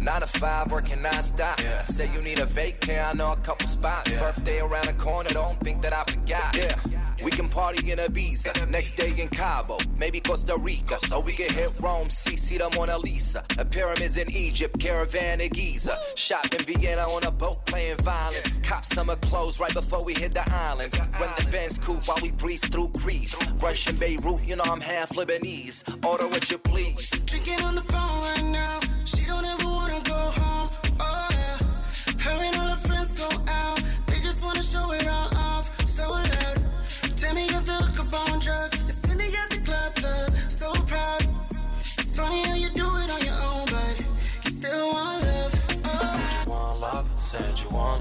[0.00, 1.60] Nine to five, working non-stop.
[1.84, 4.20] Say you need a vacay, I know a couple spots.
[4.20, 6.54] Birthday around the corner, don't think that I forgot.
[6.54, 6.95] Yeah.
[7.22, 10.98] We can party in Ibiza, next day in Cabo, maybe Costa Rica.
[11.12, 13.44] Or we can hit Rome, see, see the Mona Lisa.
[13.58, 15.98] A pyramids in Egypt, caravan in Giza.
[16.14, 18.42] Shop in Vienna on a boat playing violin.
[18.62, 20.98] Cop summer clothes right before we hit the islands.
[20.98, 23.34] Run the Benz coupe while we breeze through Greece.
[23.60, 25.84] Russian Beirut, you know I'm half Lebanese.
[26.04, 27.10] Order what you please.
[27.24, 28.95] Drinking on the phone right now.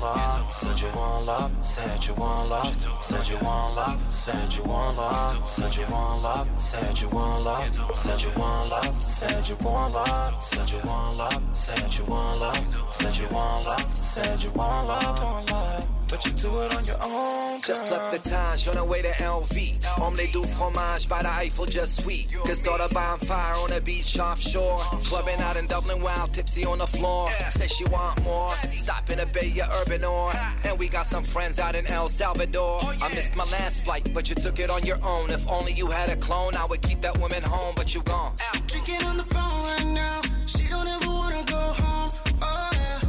[0.06, 4.63] marks said you want love, said you want love, said you want love, said you
[4.63, 9.47] want love, said you want love, said you want love, said you want love, said
[9.47, 13.95] you want love, said you want love, said you want love, said you want love,
[13.95, 15.88] said you want love.
[16.07, 19.09] But you do it on your own, Just left the Taj on the way to
[19.09, 19.99] LV.
[19.99, 22.32] Omelette du fromage by the Eiffel, just sweet.
[22.32, 24.78] Cause start a bonfire on the beach offshore.
[25.05, 27.30] Clubbing out in Dublin, wild tipsy on the floor.
[27.49, 28.51] Says she want more.
[28.71, 30.32] Stop in a Bay ya Urban or.
[30.66, 32.80] And we got some friends out in El Salvador.
[32.82, 35.30] Oh, I missed my last flight, but you took it on your own.
[35.30, 38.34] If only you had a clone, I would keep that woman home, but you gone.
[38.66, 40.22] Drinking on the phone right now.
[40.47, 42.09] She don't ever wanna go home.
[42.41, 42.99] Oh yeah.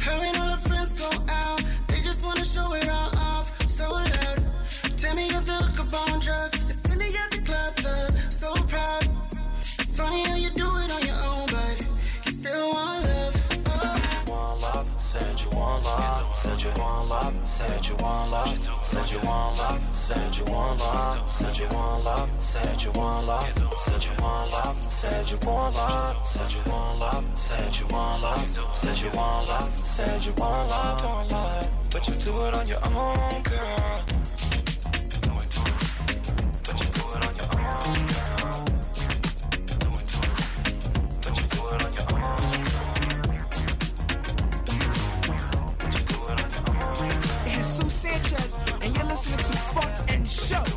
[0.00, 1.62] Her and all her friends go out.
[1.88, 3.52] They just wanna show it all off.
[3.68, 4.44] So loud.
[4.96, 5.64] Tell me you're the
[16.64, 21.30] you want love, said you want love, said you want love, said you want love,
[21.30, 25.74] said you want love, said you want love, said you want love, said you want
[25.76, 30.32] love, said you want love, said you want love, said you want love, said you
[30.34, 34.02] want love, but you do it on your own, girl.
[36.62, 38.23] But you do it on your own, girl.
[50.26, 50.73] Show.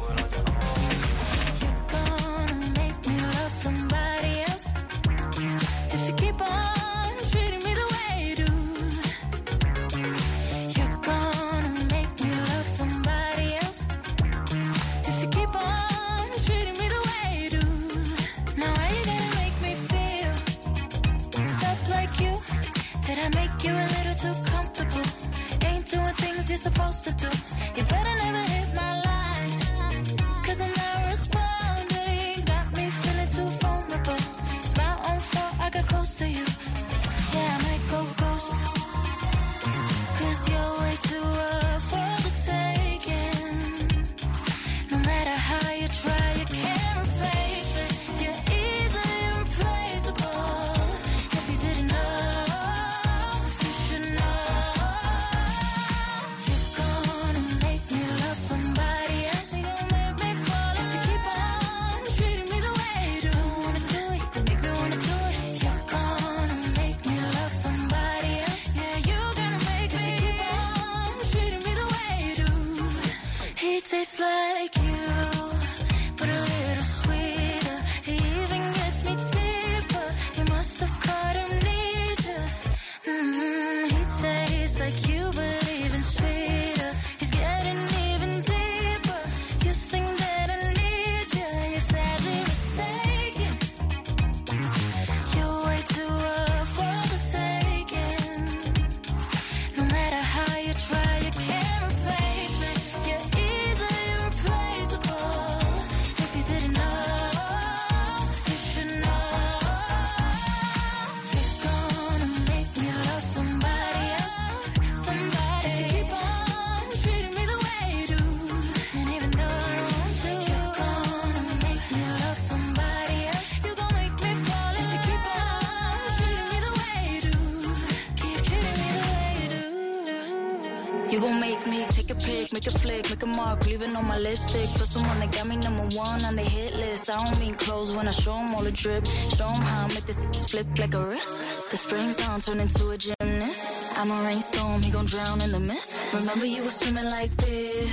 [138.68, 139.06] The drip.
[139.38, 141.32] Show 'em how I make this flip like a wrist.
[141.72, 143.64] The spring's on, turn into a gymnast.
[144.00, 145.92] I'm a rainstorm, he gon' drown in the mist.
[146.14, 147.92] Remember you were swimming like this.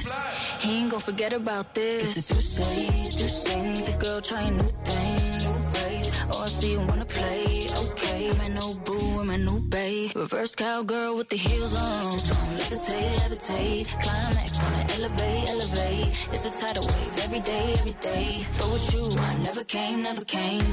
[0.63, 2.03] He ain't gon' forget about this.
[2.05, 2.79] Cause if you say,
[3.21, 6.07] you say, the girl trying new thing, new ways.
[6.31, 7.69] Oh, I see you wanna play.
[7.85, 10.11] Okay, I'm my no boo and my new babe.
[10.17, 12.19] Reverse cowgirl with the heels on.
[12.19, 13.87] Strong, levitate, levitate.
[14.03, 14.53] Climax
[14.95, 16.29] elevate, elevate.
[16.33, 18.47] It's a tidal wave every day, every day.
[18.59, 20.65] But with you, I never came, never came.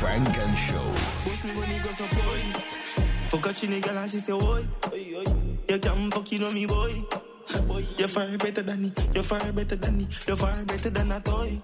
[0.00, 0.88] Funk and Show.
[1.24, 2.40] Post me when he goes up, boy.
[3.28, 4.64] Fuck a chinny girl and she say, oi.
[5.68, 7.04] You can't fuck you know me, boy.
[7.98, 8.92] You're far better than me.
[9.14, 10.06] You're far better than me.
[10.26, 11.60] You're far better than a toy.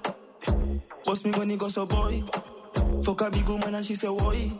[1.04, 2.22] Post me when he goes up, boy.
[3.02, 4.50] Fuck a big woman and she say, oi.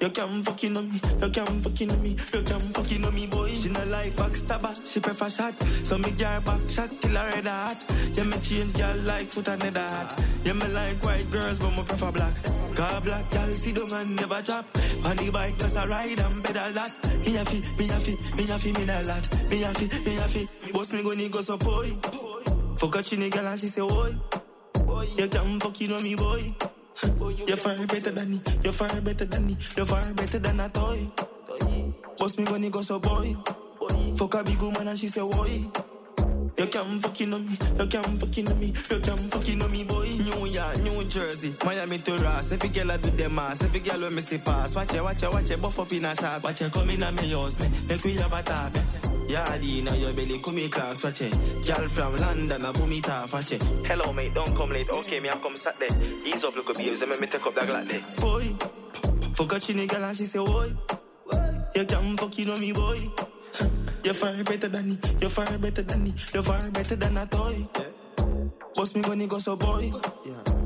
[0.00, 3.26] You can't fucking on me, you can't fucking on me, you can't fucking on me,
[3.26, 3.48] boy.
[3.48, 5.60] She not like backstabber, she prefer shot.
[5.60, 7.76] So me girl back shot till I red hot.
[8.12, 10.24] Yeah, me change girl like foot and nether hat.
[10.44, 12.34] Yeah, me like white girls, but me prefer black.
[12.78, 14.64] Car black girl see the man never drop.
[15.04, 16.92] On the bike just a ride and pedal that.
[17.26, 19.50] Me a fi, me a fi, me a fi, me a lot.
[19.50, 20.72] Me a fi, me a fi.
[20.72, 21.90] Boss me gonna go so boy.
[22.76, 24.14] Fuck a chinny girl and she say, oi.
[25.16, 26.54] You can't fucking on me, boy.
[27.48, 28.40] You're far better than me.
[28.62, 29.56] You're far better than me.
[29.76, 31.10] You're far better than a toy.
[32.16, 33.34] Boss me when he go so boy.
[34.16, 35.64] Fuck a big woman and she say boy.
[36.58, 37.56] You can't fucking on me.
[37.78, 38.66] You can't fucking on me.
[38.90, 40.08] You can't fucking on me, boy.
[40.08, 42.50] New York, New Jersey, Miami to Ross.
[42.50, 43.62] Every girl I do them ass.
[43.62, 44.74] Every girl when me see pass.
[44.74, 45.62] Watch it, watch it, watch it.
[45.62, 46.42] Buff up in a shot.
[46.42, 47.68] Watch it come in a me house, me.
[47.88, 48.72] Make we have a talk.
[49.28, 51.32] Yardy now your belly, come me clock, watch it.
[51.66, 53.62] Girl from London, I boom it off, watch it.
[53.84, 54.88] Hello, mate, don't come late.
[54.88, 55.88] Okay, me, I come sat there.
[56.24, 58.00] Ease up, look at babes, and me take up that there.
[58.16, 58.56] Boy,
[59.34, 60.72] fuck a chinny girl and she say, boy.
[61.74, 63.10] You can't fuck you know me, boy.
[64.04, 64.98] You're far better than me.
[65.20, 66.14] You're far better than me.
[66.32, 67.66] You're far better than a toy.
[68.74, 69.90] Boss me he go so boy.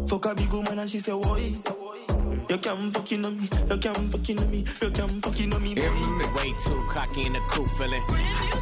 [0.07, 1.55] Fuck a big woman and she say, boy.
[2.49, 3.49] You can't fucking on me.
[3.70, 4.64] You can't fucking on me.
[4.83, 5.83] You can't fucking on me, boy.
[6.37, 8.03] Way too cocky in the cool feeling.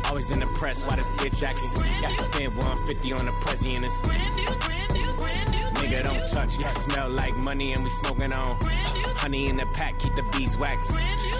[0.05, 1.71] Always in the press, why this bitch acting?
[2.01, 3.93] Got to spend 150 on the president.
[5.75, 8.57] Nigga don't touch, yeah, smell like money and we smoking on.
[9.17, 10.89] Honey in the pack, keep the beeswax.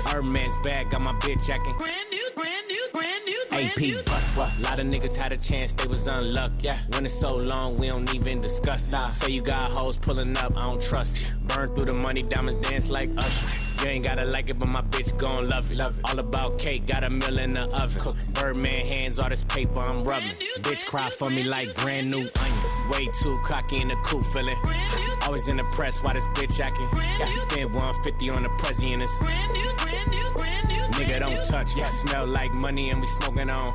[0.07, 1.75] Hermes bag, got my bitch acting.
[3.53, 4.53] AP bust what?
[4.61, 6.55] Lot of niggas had a chance, they was unlucky.
[6.61, 8.93] Yeah, when it's so long, we don't even discuss.
[8.93, 11.35] Nah, say you got hoes pulling up, I don't trust.
[11.47, 13.60] Burn through the money, diamonds dance like us.
[13.83, 15.77] You ain't gotta like it, but my bitch gon' love it.
[15.77, 16.05] Love it.
[16.11, 18.15] All about cake, got a mill in the oven.
[18.35, 20.29] Birdman hands, all this paper I'm rubbing.
[20.59, 22.73] Bitch cry for me like brand new onions.
[22.91, 24.57] Way too cocky in the cool feeling.
[25.23, 26.89] Always in the press, why this bitch acting?
[27.19, 29.11] Got to spend 150 on the president.
[30.93, 33.73] Nigga don't touch, yeah, smell like money and we smoking on.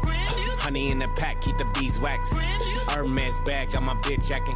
[0.60, 2.32] Honey in the pack, keep the beeswax.
[2.90, 4.56] Hermes bag, got my bitch acting.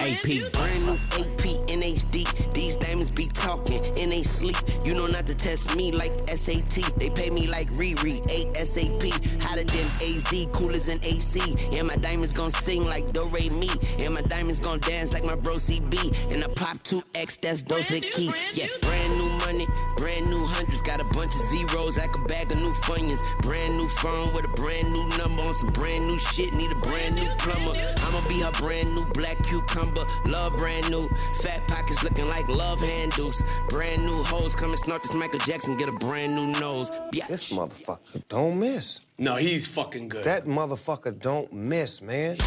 [0.00, 2.52] AP, Brand new AP NHD.
[2.54, 2.69] These
[3.00, 4.56] diamonds be talking and they sleep.
[4.84, 6.98] You know not to test me like SAT.
[6.98, 9.42] They pay me like Riri, ASAP.
[9.42, 11.40] Hotter than AZ, cool as an AC.
[11.72, 13.70] And my diamonds gon' sing like Do Re Mi.
[13.98, 16.32] And my diamonds gon' dance like my bro CB.
[16.32, 18.34] And I pop 2X, that's Dos Equis.
[18.54, 20.82] Yeah, brand new money, brand new hundreds.
[20.82, 23.22] Got a bunch of zeros like a bag of new funyuns.
[23.42, 26.52] Brand new phone with a brand new number on some brand new shit.
[26.54, 27.78] Need a brand new plumber.
[28.04, 30.04] I'ma be her brand new black cucumber.
[30.26, 31.08] Love brand new.
[31.42, 33.42] Fat pockets looking like love handles.
[33.68, 35.76] Brand new hoes come and snort this Michael Jackson.
[35.76, 36.90] Get a brand new nose.
[37.12, 37.26] Yeah.
[37.26, 39.00] This motherfucker don't miss.
[39.18, 40.24] No, he's fucking good.
[40.24, 42.38] That motherfucker don't miss, man.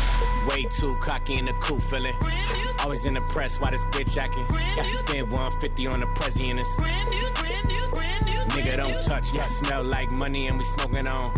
[0.49, 2.16] Way too cocky in the cool feeling.
[2.80, 4.43] Always in the press, why this bitch acting?
[4.76, 6.68] Got to spend 150 on the president.
[7.94, 11.32] Nigga don't touch, yeah, smell like money and we smoking on.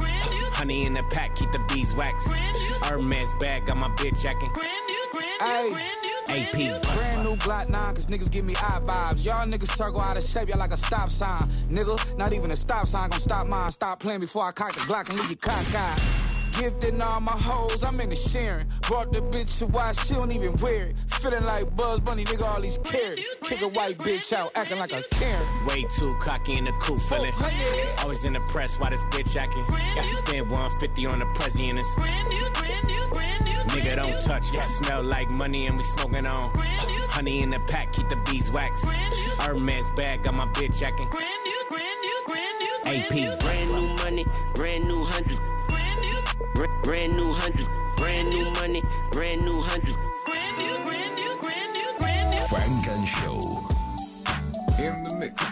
[0.53, 2.25] Honey in the pack, keep the beeswax.
[2.83, 4.51] Hermes bag, got my bitch acting.
[5.39, 5.91] Hey.
[6.27, 9.23] AP, Brand new Glock 9, cause niggas give me eye vibes.
[9.23, 11.43] Y'all niggas circle out of shape, y'all like a stop sign.
[11.69, 13.71] Nigga, not even a stop sign gon' stop mine.
[13.71, 16.34] Stop playing before I cock the Glock and leave you cockeyed.
[16.57, 18.65] Gifted all my hoes, I'm in the sharing.
[18.83, 20.95] Brought the bitch to why she don't even wear it.
[21.21, 23.35] Feeling like Bugs Bunny, nigga, all these carrots.
[23.43, 25.45] Kick a white bitch out, acting like a Karen.
[25.67, 27.33] Way too cocky in the cool feeling.
[27.35, 29.63] Oh, always in the press, why this bitch acting?
[29.67, 31.85] Got to spend 150 on the president.
[33.75, 36.51] Nigga don't touch, yeah, smell like money and we smoking on.
[37.09, 38.81] Honey in the pack, keep the beeswax.
[39.39, 41.07] Hermes bag, got my bitch acting.
[42.85, 45.41] AP, Brand new money, brand new hundreds.
[46.55, 48.81] Br- Brand new hundreds, brand new money,
[49.11, 49.97] brand new hundreds.
[52.49, 53.67] Funk and Show.
[54.79, 55.43] In the mix.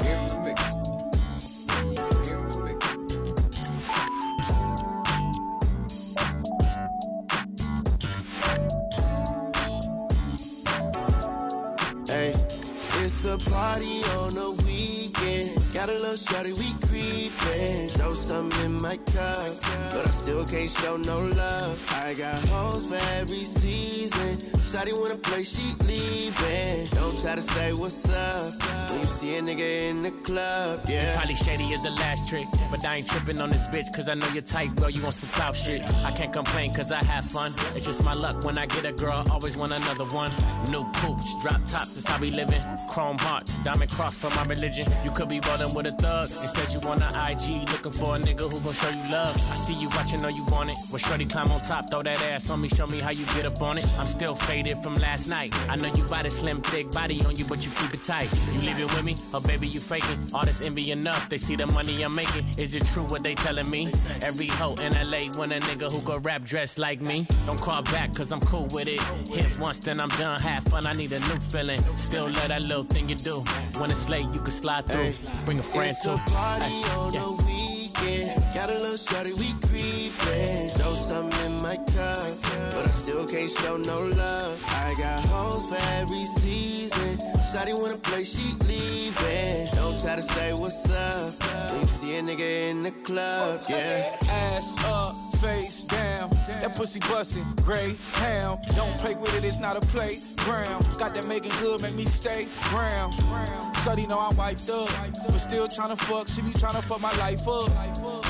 [0.00, 0.74] In the mix.
[2.30, 2.80] In the mix.
[12.08, 12.32] Hey,
[13.02, 15.72] it's a party on the weekend.
[15.74, 16.72] Got a little shorty, we
[17.14, 17.90] creepin'.
[17.90, 19.36] Throw in my cup,
[19.90, 21.78] but I still can't show no love.
[21.90, 24.38] I got hoes for every season.
[24.74, 26.88] Shotty wanna play, she leaving.
[26.88, 31.14] Don't try to say what's up when you see a nigga in the club, yeah.
[31.16, 34.14] Probably shady is the last trick, but I ain't tripping on this bitch, cause I
[34.14, 34.88] know you're tight, bro.
[34.88, 35.82] You want some clout shit.
[36.04, 37.52] I can't complain, cause I have fun.
[37.76, 40.32] It's just my luck when I get a girl, always want another one.
[40.70, 42.62] New poops, drop tops, that's how we living.
[42.90, 44.86] Chrome hearts, diamond cross for my religion.
[45.04, 46.28] You could be rolling with a thug.
[46.28, 49.36] Instead, you on the IG looking for a nigga who gon' show you love.
[49.50, 50.78] I see you watching, know you want it.
[50.90, 53.44] When Shorty climb on top, throw that ass on me, show me how you get
[53.44, 53.86] up on it.
[53.98, 55.54] I'm still faded from last night.
[55.68, 58.30] I know you got a slim, thick body on you, but you keep it tight.
[58.54, 59.16] You leaving with me?
[59.32, 60.28] Oh, baby, you faking.
[60.32, 61.28] All this envy enough.
[61.28, 62.46] They see the money I'm making.
[62.58, 63.86] Is it true what they telling me?
[64.22, 67.26] Every hoe in LA want a nigga who can rap dressed like me.
[67.46, 69.00] Don't call back, cause I'm cool with it.
[69.28, 70.40] Hit once, then I'm done.
[70.40, 71.80] Have fun, I need a new feeling.
[71.96, 73.42] Still love that little thing you do.
[73.78, 75.12] When it's late, you can slide through.
[75.44, 76.16] Bring a friend it's too.
[76.86, 77.20] A on yeah.
[77.20, 78.54] the weekend.
[78.54, 80.70] Got a little shorty, we creepin'.
[80.74, 82.18] Throw something in my cup,
[82.72, 84.62] but I still can't show no love.
[84.68, 87.18] I got hoes for every season.
[87.52, 89.68] Shotty wanna play, she leaving.
[89.72, 94.16] Don't try to say what's up when you see a nigga in the club, yeah.
[94.28, 96.30] Ass up, face down.
[96.46, 98.58] That pussy bustin', gray ham.
[98.74, 100.86] Don't play with it, it's not a playground.
[100.98, 103.12] Got that making good, make me stay ground.
[103.84, 104.88] Shorty know I'm wiped up,
[105.26, 106.28] but still tryna fuck.
[106.28, 107.68] She be tryna fuck my life up.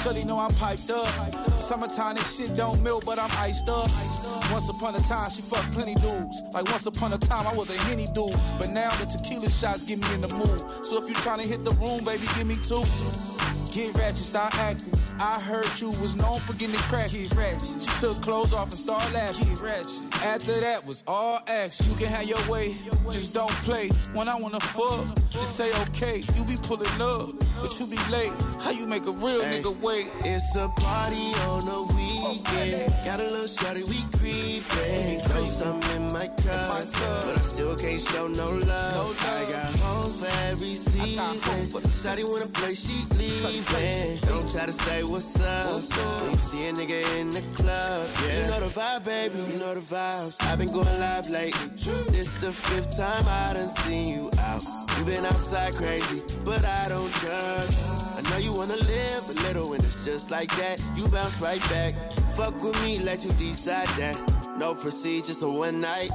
[0.03, 1.59] Shorty know I'm piped up.
[1.59, 3.89] Summertime, this shit don't melt, but I'm iced up.
[4.51, 6.43] Once upon a time, she fucked plenty dudes.
[6.53, 8.35] Like once upon a time, I was a henny dude.
[8.59, 10.61] But now the tequila shots get me in the mood.
[10.85, 12.83] So if you tryna hit the room, baby, give me two.
[13.75, 14.95] Get ratchet, start acting.
[15.19, 17.11] I heard you was known for getting crack.
[17.11, 17.83] Get ratchet.
[17.83, 19.49] She took clothes off and started laughing.
[19.49, 20.15] Get ratchet.
[20.23, 21.85] After that was all acts.
[21.89, 22.77] You can have your way,
[23.11, 23.89] just don't play.
[24.13, 26.23] When I wanna fuck, just say okay.
[26.37, 28.31] You be pulling up, but you be late.
[28.61, 30.07] How you make a real Hey, nigga wait?
[30.25, 32.04] It's a party on the weekend.
[32.25, 35.21] Got a little shorty, we creepin'.
[35.27, 36.69] Throw something in my cup,
[37.23, 39.21] but I still can't show no love.
[39.21, 41.87] I got hoes for every season.
[41.87, 44.19] Shorty wanna play, she leaving.
[44.21, 45.67] Don't try to say what's up
[46.23, 48.09] when you see a nigga in the club.
[48.23, 48.41] Yeah.
[48.41, 49.39] You know the vibe, baby.
[49.53, 50.43] You know the vibes.
[50.47, 51.69] I've been going live lately.
[52.09, 54.65] This the fifth time I done seen you out.
[54.97, 58.04] You been outside crazy, but I don't judge.
[58.41, 60.81] You wanna live a little when it's just like that.
[60.97, 61.93] You bounce right back.
[62.37, 64.21] Fuck with me, let you decide that.
[64.59, 66.11] No procedures or one night.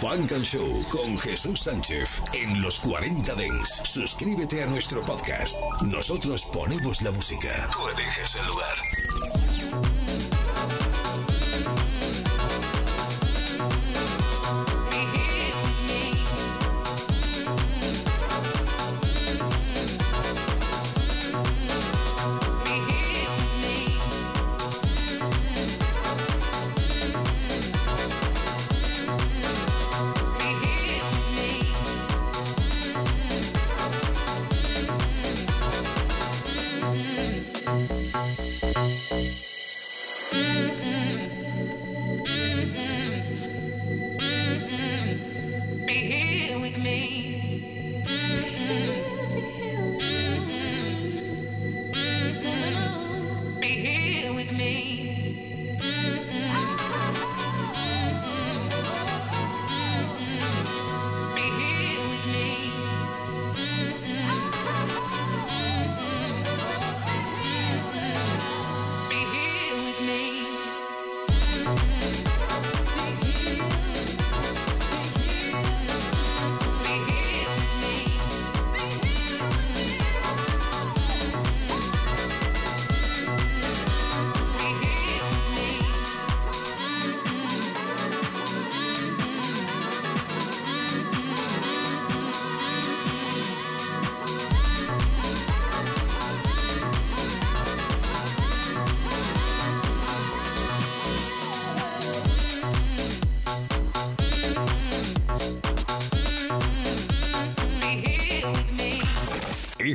[0.00, 3.82] Funk and Show con Jesús Sánchez en los 40 Dents.
[3.84, 5.54] Suscríbete a nuestro podcast.
[5.82, 7.68] Nosotros ponemos la música.
[7.72, 9.59] Tú eliges el lugar.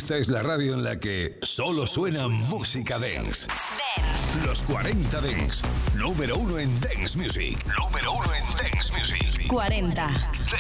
[0.06, 3.47] Esta es la radio en la que solo suena música dance.
[4.45, 5.64] Los 40 Dents.
[5.95, 7.58] Número uno en Dance Music.
[7.80, 9.47] Número uno en Dance Music.
[9.47, 9.95] 40.
[10.03, 10.55] Dance.